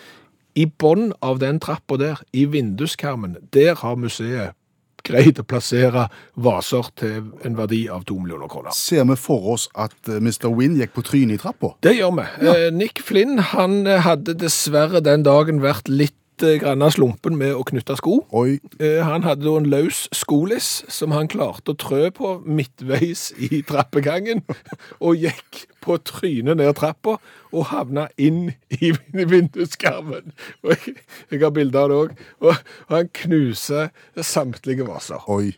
I 0.56 0.66
bunnen 0.66 1.14
av 1.24 1.38
den 1.40 1.60
trappa 1.64 1.96
der, 1.98 2.20
i 2.34 2.46
vinduskarmen, 2.46 3.38
der 3.54 3.76
har 3.76 3.96
museet 3.96 4.58
greid 5.04 5.40
å 5.42 5.44
plassere 5.48 6.10
vaser 6.38 6.90
til 7.00 7.32
en 7.44 7.56
verdi 7.58 7.88
av 7.90 8.04
to 8.06 8.20
millioner 8.20 8.48
kroner. 8.52 8.70
Ser 8.76 9.04
vi 9.10 9.16
for 9.18 9.48
oss 9.56 9.68
at 9.74 9.96
eh, 10.10 10.20
Mr. 10.22 10.50
Wynn 10.54 10.76
gikk 10.78 10.94
på 10.94 11.02
trynet 11.08 11.40
i 11.40 11.42
trappa? 11.42 11.72
Det 11.82 11.96
gjør 11.98 12.18
vi. 12.20 12.26
Ja. 12.46 12.70
Nick 12.76 13.02
Flynn 13.02 13.40
han 13.54 13.86
eh, 13.88 14.02
hadde 14.06 14.36
dessverre 14.38 15.02
den 15.02 15.24
dagen 15.26 15.62
vært 15.64 15.90
litt 15.90 16.14
eh, 16.45 16.58
grann 16.62 16.84
slumpen 16.91 17.38
med 17.39 17.54
å 17.56 17.63
knytte 17.67 17.95
sko. 17.99 18.21
Oi. 18.36 18.60
Eh, 18.80 18.99
Han 19.06 19.23
hadde 19.25 19.45
da 19.45 19.56
en 19.60 19.69
løs 19.71 20.08
skolis 20.15 20.84
som 20.91 21.13
han 21.15 21.30
klarte 21.32 21.73
å 21.73 21.80
trø 21.80 22.10
på 22.15 22.34
midtveis 22.45 23.30
i 23.38 23.62
trappegangen, 23.67 24.43
og 25.06 25.21
gikk 25.21 25.65
på 25.82 25.97
trynet 26.06 26.60
ned 26.60 26.75
trappa 26.77 27.17
og 27.51 27.65
havna 27.71 28.08
inn 28.21 28.54
i 28.77 28.93
vinduskarmen. 29.34 30.32
Jeg, 30.63 30.95
jeg 31.32 31.41
har 31.41 31.54
bilde 31.56 31.80
av 31.82 31.89
det 31.91 31.99
òg. 32.04 32.15
Og 32.45 32.63
han 32.93 33.10
knuser 33.21 33.91
samtlige 34.21 34.88
vaser. 34.88 35.21
Oi. 35.32 35.51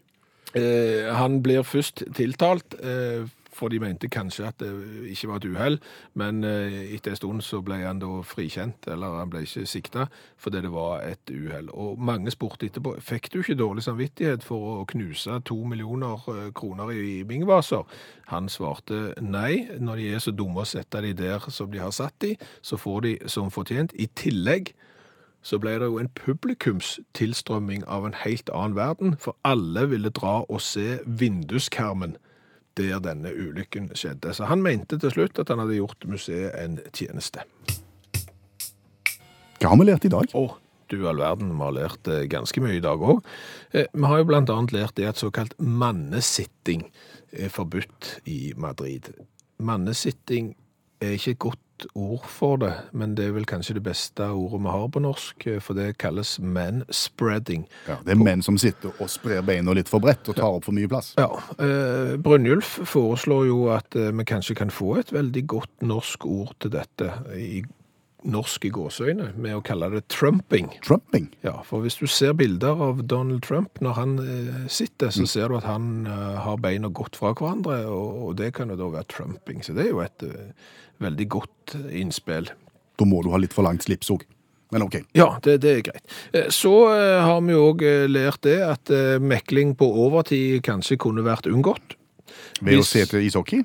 Eh, 0.53 1.09
han 1.13 1.39
blir 1.45 1.65
først 1.65 2.03
tiltalt, 2.13 2.75
eh, 2.81 3.25
for 3.53 3.71
de 3.73 3.79
mente 3.81 4.09
kanskje 4.11 4.47
at 4.47 4.59
det 4.61 4.71
ikke 5.13 5.29
var 5.29 5.41
et 5.41 5.47
uhell, 5.49 5.77
men 6.19 6.43
eh, 6.47 6.93
etter 6.95 7.13
en 7.13 7.19
stund 7.19 7.43
så 7.45 7.61
ble 7.65 7.79
han 7.83 8.01
da 8.01 8.09
frikjent, 8.27 8.87
eller 8.91 9.19
han 9.19 9.31
ble 9.33 9.43
ikke 9.45 9.65
sikta, 9.69 10.07
fordi 10.41 10.63
det 10.65 10.73
var 10.73 11.03
et 11.07 11.33
uhell. 11.33 11.69
Og 11.73 12.01
mange 12.01 12.33
spurte 12.33 12.67
etterpå, 12.67 12.95
fikk 13.03 13.31
du 13.33 13.39
ikke 13.41 13.59
dårlig 13.59 13.85
samvittighet 13.85 14.45
for 14.45 14.81
å 14.81 14.87
knuse 14.89 15.39
to 15.47 15.59
millioner 15.69 16.29
eh, 16.33 16.49
kroner 16.55 16.93
i 16.93 17.21
Ming-vaser? 17.29 17.85
Han 18.31 18.49
svarte 18.49 19.13
nei, 19.21 19.67
når 19.79 20.01
de 20.01 20.09
er 20.13 20.23
så 20.23 20.33
dumme 20.35 20.63
å 20.63 20.69
sette 20.69 21.03
de 21.03 21.13
der 21.17 21.51
som 21.53 21.71
de 21.71 21.81
har 21.83 21.93
satt 21.95 22.15
de, 22.23 22.35
så 22.61 22.79
får 22.79 23.05
de 23.07 23.13
som 23.31 23.51
fortjent. 23.53 23.93
I 23.93 24.09
tillegg 24.17 24.73
så 25.43 25.59
ble 25.59 25.75
det 25.79 25.89
jo 25.91 25.99
en 25.99 26.11
publikumstilstrømming 26.15 27.83
av 27.91 28.05
en 28.07 28.15
helt 28.23 28.49
annen 28.55 28.77
verden, 28.77 29.17
for 29.19 29.35
alle 29.43 29.89
ville 29.91 30.11
dra 30.15 30.41
og 30.47 30.61
se 30.63 31.01
vinduskarmen 31.03 32.15
der 32.79 32.99
denne 33.03 33.33
ulykken 33.33 33.91
skjedde. 33.97 34.33
Så 34.33 34.47
han 34.49 34.63
mente 34.65 34.99
til 35.01 35.13
slutt 35.13 35.39
at 35.41 35.51
han 35.53 35.61
hadde 35.63 35.77
gjort 35.77 36.07
museet 36.09 36.55
en 36.59 36.79
tjeneste. 36.93 37.45
Hva 39.59 39.71
har 39.71 39.79
vi 39.79 39.87
lært 39.87 40.07
i 40.07 40.11
dag? 40.11 40.33
Å, 40.35 40.45
du 40.91 40.97
all 41.07 41.21
verden, 41.21 41.53
vi 41.55 41.63
har 41.63 41.75
lært 41.77 42.09
eh, 42.11 42.25
ganske 42.31 42.63
mye 42.63 42.79
i 42.79 42.83
dag 42.83 43.01
òg. 43.01 43.21
Vi 43.73 44.09
har 44.09 44.19
jo 44.19 44.35
annet 44.35 44.75
lært 44.75 44.97
det 44.99 45.07
at 45.09 45.21
såkalt 45.21 45.55
mannesitting 45.57 46.87
er 47.31 47.53
forbudt 47.53 48.17
i 48.29 48.53
Madrid. 48.59 49.09
Mannesitting 49.63 50.53
er 51.03 51.17
ikke 51.17 51.35
et 51.35 51.43
godt 51.43 51.59
ord 51.99 52.25
for 52.29 52.59
det, 52.61 52.71
men 52.95 53.15
det 53.17 53.27
er 53.27 53.35
vel 53.35 53.47
kanskje 53.49 53.75
det 53.77 53.83
beste 53.85 54.25
ordet 54.29 54.61
vi 54.63 54.73
har 54.75 54.87
på 54.93 55.01
norsk, 55.03 55.47
eh, 55.47 55.59
for 55.63 55.77
det 55.77 55.97
kalles 56.01 56.37
manspreading. 56.39 57.65
Ja, 57.89 57.97
det 58.05 58.15
er 58.15 58.21
menn 58.21 58.43
som 58.45 58.57
sitter 58.61 58.93
og 58.93 59.11
sprer 59.11 59.43
beina 59.45 59.75
litt 59.75 59.91
for 59.91 60.03
bredt 60.03 60.29
og 60.31 60.37
tar 60.39 60.59
opp 60.59 60.67
for 60.69 60.75
mye 60.75 60.89
plass. 60.91 61.13
Ja, 61.19 61.29
eh, 61.57 62.15
Brynjulf 62.23 62.79
foreslår 62.89 63.47
jo 63.49 63.59
at 63.75 63.95
eh, 63.99 64.11
vi 64.13 64.27
kanskje 64.29 64.57
kan 64.59 64.73
få 64.73 64.97
et 65.01 65.13
veldig 65.13 65.45
godt 65.47 65.87
norsk 65.87 66.27
ord 66.29 66.55
til 66.63 66.75
dette, 66.77 67.11
i 67.35 67.63
norsk 68.23 68.65
i 68.67 68.71
gåseøyne, 68.73 69.31
med 69.41 69.55
å 69.57 69.61
kalle 69.65 69.89
det 69.93 70.03
trumping. 70.13 70.69
Trumping. 70.85 71.29
Ja, 71.45 71.57
for 71.67 71.83
hvis 71.83 71.97
du 71.99 72.05
ser 72.07 72.35
bilder 72.39 72.79
av 72.87 73.01
Donald 73.09 73.43
Trump 73.45 73.81
når 73.83 73.97
han 73.99 74.13
eh, 74.23 74.61
sitter, 74.71 75.11
så 75.13 75.25
ser 75.29 75.51
du 75.51 75.57
at 75.59 75.67
han 75.67 76.05
eh, 76.07 76.37
har 76.45 76.61
beina 76.63 76.89
godt 76.89 77.19
fra 77.19 77.33
hverandre, 77.35 77.81
og, 77.91 78.21
og 78.29 78.37
det 78.39 78.53
kan 78.57 78.71
jo 78.71 78.79
da 78.79 78.91
være 78.95 79.09
trumping. 79.11 79.63
Så 79.65 79.75
det 79.75 79.87
er 79.87 79.91
jo 79.91 80.03
et 80.05 80.27
eh, 80.27 80.53
veldig 81.03 81.27
godt 81.35 81.75
innspill. 81.91 82.51
Da 82.99 83.09
må 83.09 83.23
du 83.25 83.31
ha 83.33 83.41
litt 83.41 83.55
for 83.55 83.65
langt 83.67 83.83
slips 83.87 84.11
òg. 84.13 84.23
Men 84.73 84.87
OK. 84.87 84.95
Ja, 85.13 85.27
det, 85.45 85.59
det 85.61 85.71
er 85.75 85.83
greit. 85.85 86.15
Eh, 86.33 86.47
Så 86.53 86.71
eh, 86.93 87.19
har 87.21 87.43
vi 87.45 87.57
òg 87.59 87.83
lært 88.09 88.41
det 88.47 88.57
at 88.65 88.93
eh, 88.93 89.19
mekling 89.21 89.75
på 89.77 89.85
overtid 90.07 90.63
kanskje 90.65 90.97
kunne 91.01 91.25
vært 91.25 91.49
unngått. 91.51 91.97
Ved 92.63 92.79
å 92.79 92.85
se 92.87 93.03
til 93.05 93.25
ishockey. 93.27 93.61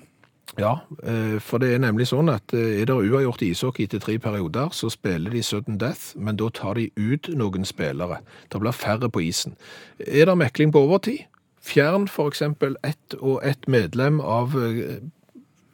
Ja, 0.57 0.79
eh, 1.03 1.37
for 1.45 1.61
det 1.61 1.75
er 1.75 1.83
nemlig 1.83 2.09
sånn 2.09 2.31
at 2.33 2.55
eh, 2.57 2.81
er 2.81 2.89
det 2.89 2.97
uavgjort 2.97 3.43
ishockey 3.45 3.85
etter 3.85 4.01
tre 4.01 4.17
perioder, 4.23 4.73
så 4.73 4.89
spiller 4.91 5.35
de 5.35 5.43
sudden 5.45 5.77
death, 5.79 6.15
men 6.17 6.39
da 6.41 6.49
tar 6.55 6.79
de 6.79 6.89
ut 6.97 7.29
noen 7.37 7.69
spillere. 7.69 8.23
Det 8.49 8.63
blir 8.63 8.77
færre 8.77 9.11
på 9.13 9.23
isen. 9.27 9.59
Er 10.01 10.31
det 10.31 10.39
mekling 10.41 10.73
på 10.73 10.87
overtid? 10.89 11.27
Fjern 11.61 12.09
eksempel 12.09 12.79
ett 12.87 13.15
og 13.21 13.43
ett 13.45 13.69
medlem 13.69 14.23
av 14.25 14.57
eh, 14.57 15.05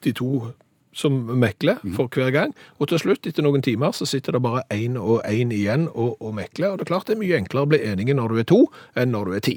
de 0.02 0.12
to 0.12 0.50
som 0.94 1.16
mekler 1.40 1.80
for 1.96 2.08
hver 2.12 2.32
gang, 2.34 2.54
og 2.78 2.90
til 2.90 3.02
slutt, 3.02 3.26
etter 3.26 3.44
noen 3.44 3.64
timer, 3.64 3.94
så 3.96 4.06
sitter 4.08 4.36
det 4.36 4.42
bare 4.44 4.64
én 4.74 4.98
og 5.00 5.22
én 5.28 5.52
igjen 5.54 5.88
og, 5.92 6.16
og 6.22 6.34
mekler, 6.38 6.72
og 6.72 6.80
det 6.80 6.86
er 6.86 6.92
klart 6.92 7.10
det 7.10 7.16
er 7.16 7.22
mye 7.22 7.38
enklere 7.38 7.66
å 7.66 7.72
bli 7.74 7.82
enige 7.84 8.16
når 8.16 8.34
du 8.34 8.42
er 8.42 8.48
to, 8.50 8.60
enn 8.98 9.14
når 9.14 9.30
du 9.30 9.36
er 9.38 9.44
ti. 9.44 9.56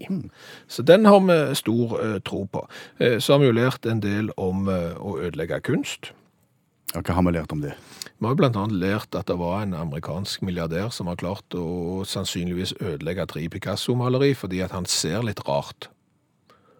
Så 0.67 0.85
den 0.87 1.07
har 1.07 1.21
vi 1.23 1.39
stor 1.57 1.97
uh, 1.97 2.17
tro 2.25 2.45
på. 2.51 2.65
Uh, 3.01 3.17
så 3.19 3.35
har 3.35 3.43
vi 3.43 3.51
jo 3.51 3.57
lært 3.57 3.85
en 3.89 4.03
del 4.03 4.31
om 4.37 4.67
uh, 4.69 4.97
å 4.97 5.17
ødelegge 5.21 5.61
kunst. 5.67 6.11
Ja, 6.95 7.01
hva 7.03 7.17
har 7.17 7.25
vi 7.27 7.35
lært 7.35 7.51
om 7.51 7.61
det? 7.61 7.75
Vi 8.17 8.25
har 8.25 8.33
jo 8.33 8.47
annet 8.47 8.79
lært 8.79 9.15
at 9.15 9.27
det 9.29 9.35
var 9.37 9.61
en 9.61 9.75
amerikansk 9.77 10.41
milliardær 10.41 10.89
som 10.95 11.09
har 11.11 11.19
klart 11.19 11.53
å 11.53 12.01
sannsynligvis 12.07 12.73
ødelegge 12.79 13.27
tre 13.29 13.43
Picasso-maleri 13.53 14.31
fordi 14.33 14.63
at 14.65 14.73
han 14.73 14.87
ser 14.89 15.21
litt 15.27 15.43
rart. 15.45 15.91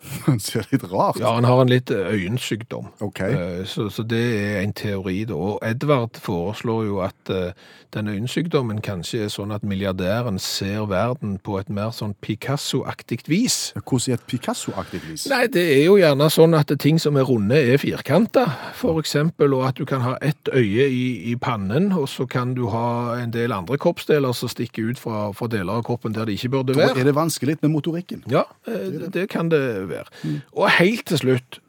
Han 0.28 0.40
ser 0.40 0.68
litt 0.72 0.84
rart. 0.92 1.20
Ja, 1.20 1.34
han 1.36 1.44
har 1.48 1.62
en 1.62 1.72
litt 1.72 1.92
eh, 1.92 2.12
øyensykdom. 2.14 2.92
OK. 3.04 3.20
Eh, 3.20 3.66
Så, 3.66 3.90
så 3.90 4.04
det 4.04 4.22
er 4.40 4.62
en 4.62 4.74
teori. 4.74 5.24
da. 5.26 5.34
Og 5.34 5.60
Edvard 5.66 6.20
foreslår 6.22 6.86
jo 6.86 7.00
at 7.04 7.32
uh, 7.34 7.52
den 7.94 8.08
øyensykdommen 8.08 8.82
kanskje 8.84 9.24
er 9.26 9.32
sånn 9.34 9.52
at 9.56 9.64
milliardæren 9.68 10.40
ser 10.40 10.86
verden 10.92 11.38
på 11.44 11.58
et 11.60 11.70
mer 11.74 11.92
sånn 11.96 12.14
Picasso-aktig 12.24 13.26
vis. 13.28 13.74
Hvordan 13.80 14.14
er 14.14 14.20
et 14.20 14.26
Picasso-aktig 14.30 15.02
vis? 15.08 15.28
Nei, 15.32 15.48
det 15.52 15.64
er 15.78 15.84
jo 15.88 15.98
gjerne 16.00 16.30
sånn 16.34 16.56
at 16.58 16.72
ting 16.84 17.00
som 17.02 17.18
er 17.20 17.28
runde 17.28 17.58
er 17.58 17.80
firkanta, 17.82 18.46
for 18.78 19.00
eksempel, 19.02 19.56
og 19.58 19.68
at 19.70 19.80
du 19.80 19.86
kan 19.90 20.04
ha 20.06 20.16
ett 20.22 20.52
øye 20.54 20.88
i, 20.88 21.32
i 21.32 21.36
pannen, 21.36 21.90
og 21.98 22.08
så 22.12 22.28
kan 22.30 22.54
du 22.58 22.68
ha 22.74 23.18
en 23.22 23.34
del 23.34 23.56
andre 23.56 23.80
kroppsdeler 23.82 24.36
som 24.36 24.52
stikker 24.52 24.92
ut 24.92 25.02
fra, 25.02 25.32
fra 25.36 25.50
deler 25.52 25.80
av 25.80 25.88
kroppen 25.88 26.16
der 26.16 26.28
de 26.30 26.38
ikke 26.38 26.54
burde 26.54 26.78
være. 26.78 26.94
Da 26.96 27.04
er 27.04 27.10
det 27.12 27.16
vanskelig 27.18 27.58
med 27.62 27.72
motorikken. 27.74 28.24
Ja, 28.32 28.46
det, 28.68 28.80
det, 29.00 29.14
det 29.16 29.28
kan 29.34 29.50
det 29.52 29.64
være. 29.92 30.40
Og 30.54 30.70
helt 30.80 31.06
til 31.10 31.22
slutt 31.24 31.62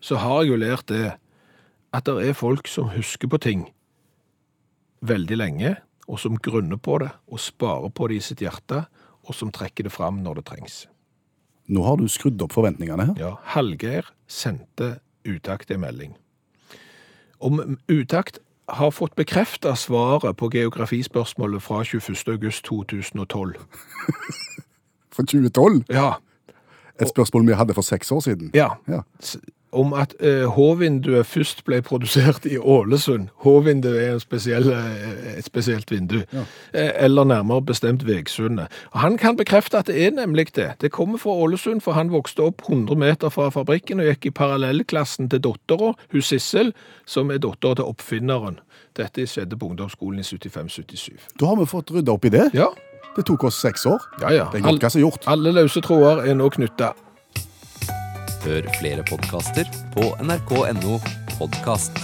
så 0.00 0.16
har 0.22 0.42
jeg 0.42 0.52
jo 0.52 0.60
lært 0.62 0.88
det 0.88 1.12
at 1.92 2.06
det 2.06 2.30
er 2.30 2.38
folk 2.38 2.68
som 2.70 2.92
husker 2.94 3.28
på 3.28 3.40
ting 3.42 3.66
veldig 5.00 5.36
lenge, 5.40 5.74
og 6.10 6.20
som 6.20 6.38
grunner 6.42 6.76
på 6.76 6.98
det, 7.02 7.10
og 7.30 7.40
sparer 7.40 7.92
på 7.94 8.08
det 8.10 8.20
i 8.20 8.24
sitt 8.24 8.42
hjerte, 8.44 8.84
og 9.26 9.36
som 9.36 9.52
trekker 9.54 9.86
det 9.86 9.92
fram 9.94 10.20
når 10.24 10.40
det 10.40 10.46
trengs. 10.50 10.78
Nå 11.70 11.84
har 11.86 12.00
du 12.00 12.08
skrudd 12.10 12.40
opp 12.42 12.54
forventningene 12.56 13.10
her. 13.10 13.18
Ja, 13.20 13.34
Hallgeir 13.54 14.10
sendte 14.26 14.98
Utakt 15.28 15.70
en 15.70 15.82
melding. 15.82 16.14
Om 17.44 17.76
Utakt 17.92 18.38
har 18.70 18.90
fått 18.90 19.14
bekrefta 19.18 19.74
svaret 19.76 20.38
på 20.40 20.48
geografispørsmålet 20.54 21.62
fra 21.62 21.82
21. 21.84 22.16
august 22.32 22.64
2012. 22.64 23.54
For 25.14 25.26
2012. 25.28 25.84
Ja, 25.92 26.14
Et 27.00 27.08
spørsmål 27.08 27.46
vi 27.46 27.52
hadde 27.58 27.74
for 27.74 27.82
seks 27.82 28.12
år 28.12 28.20
siden. 28.20 28.50
ja. 28.54 28.68
Ja. 28.88 29.00
Om 29.72 29.92
at 29.94 30.14
eh, 30.18 30.50
H-vinduet 30.50 31.26
først 31.26 31.60
ble 31.64 31.78
produsert 31.82 32.42
i 32.46 32.56
Ålesund. 32.58 33.28
H-vinduet 33.44 34.00
er 34.02 34.12
en 34.16 34.20
spesiell, 34.20 34.66
eh, 34.72 35.36
et 35.38 35.44
spesielt 35.46 35.90
vindu. 35.90 36.16
Ja. 36.32 36.42
Eh, 36.74 36.90
eller 37.04 37.24
nærmere 37.24 37.62
bestemt 37.62 38.02
Vegsundet. 38.06 38.66
Han 38.94 39.16
kan 39.16 39.36
bekrefte 39.36 39.78
at 39.78 39.86
det 39.86 40.06
er 40.06 40.10
nemlig 40.10 40.56
det. 40.56 40.72
Det 40.80 40.90
kommer 40.90 41.18
fra 41.18 41.30
Ålesund, 41.30 41.80
for 41.80 41.92
han 41.92 42.10
vokste 42.10 42.42
opp 42.42 42.62
100 42.66 42.98
meter 42.98 43.28
fra 43.28 43.46
fabrikken 43.48 44.00
og 44.00 44.06
gikk 44.10 44.26
i 44.26 44.30
parallellklassen 44.30 45.30
til 45.30 45.38
dattera, 45.46 45.94
hun 46.12 46.22
Sissel, 46.22 46.74
som 47.06 47.30
er 47.30 47.38
dattera 47.38 47.74
til 47.78 47.84
oppfinneren. 47.84 48.58
Dette 48.96 49.22
skjedde 49.22 49.56
på 49.56 49.70
ungdomsskolen 49.70 50.18
i 50.18 50.22
75-77. 50.26 51.30
Da 51.38 51.46
har 51.46 51.56
vi 51.56 51.70
fått 51.70 51.94
rydda 51.94 52.12
opp 52.12 52.24
i 52.24 52.34
det. 52.34 52.50
Ja, 52.58 52.72
Det 53.16 53.26
tok 53.26 53.44
oss 53.44 53.58
seks 53.60 53.86
år. 53.90 54.02
ja, 54.22 54.30
ja. 54.32 54.48
Det 54.52 54.60
er 54.60 54.66
godt 54.68 54.84
hva 54.84 54.90
som 54.90 55.00
er 55.00 55.06
gjort. 55.08 55.26
Alle 55.30 55.52
løse 55.56 55.82
tråder 55.84 56.24
er 56.30 56.38
nå 56.38 56.48
knytta. 56.54 56.92
Hør 58.44 58.70
flere 58.78 59.04
podkaster 59.10 59.68
på 59.96 60.12
nrk.no 60.24 61.00
podkast. 61.36 61.98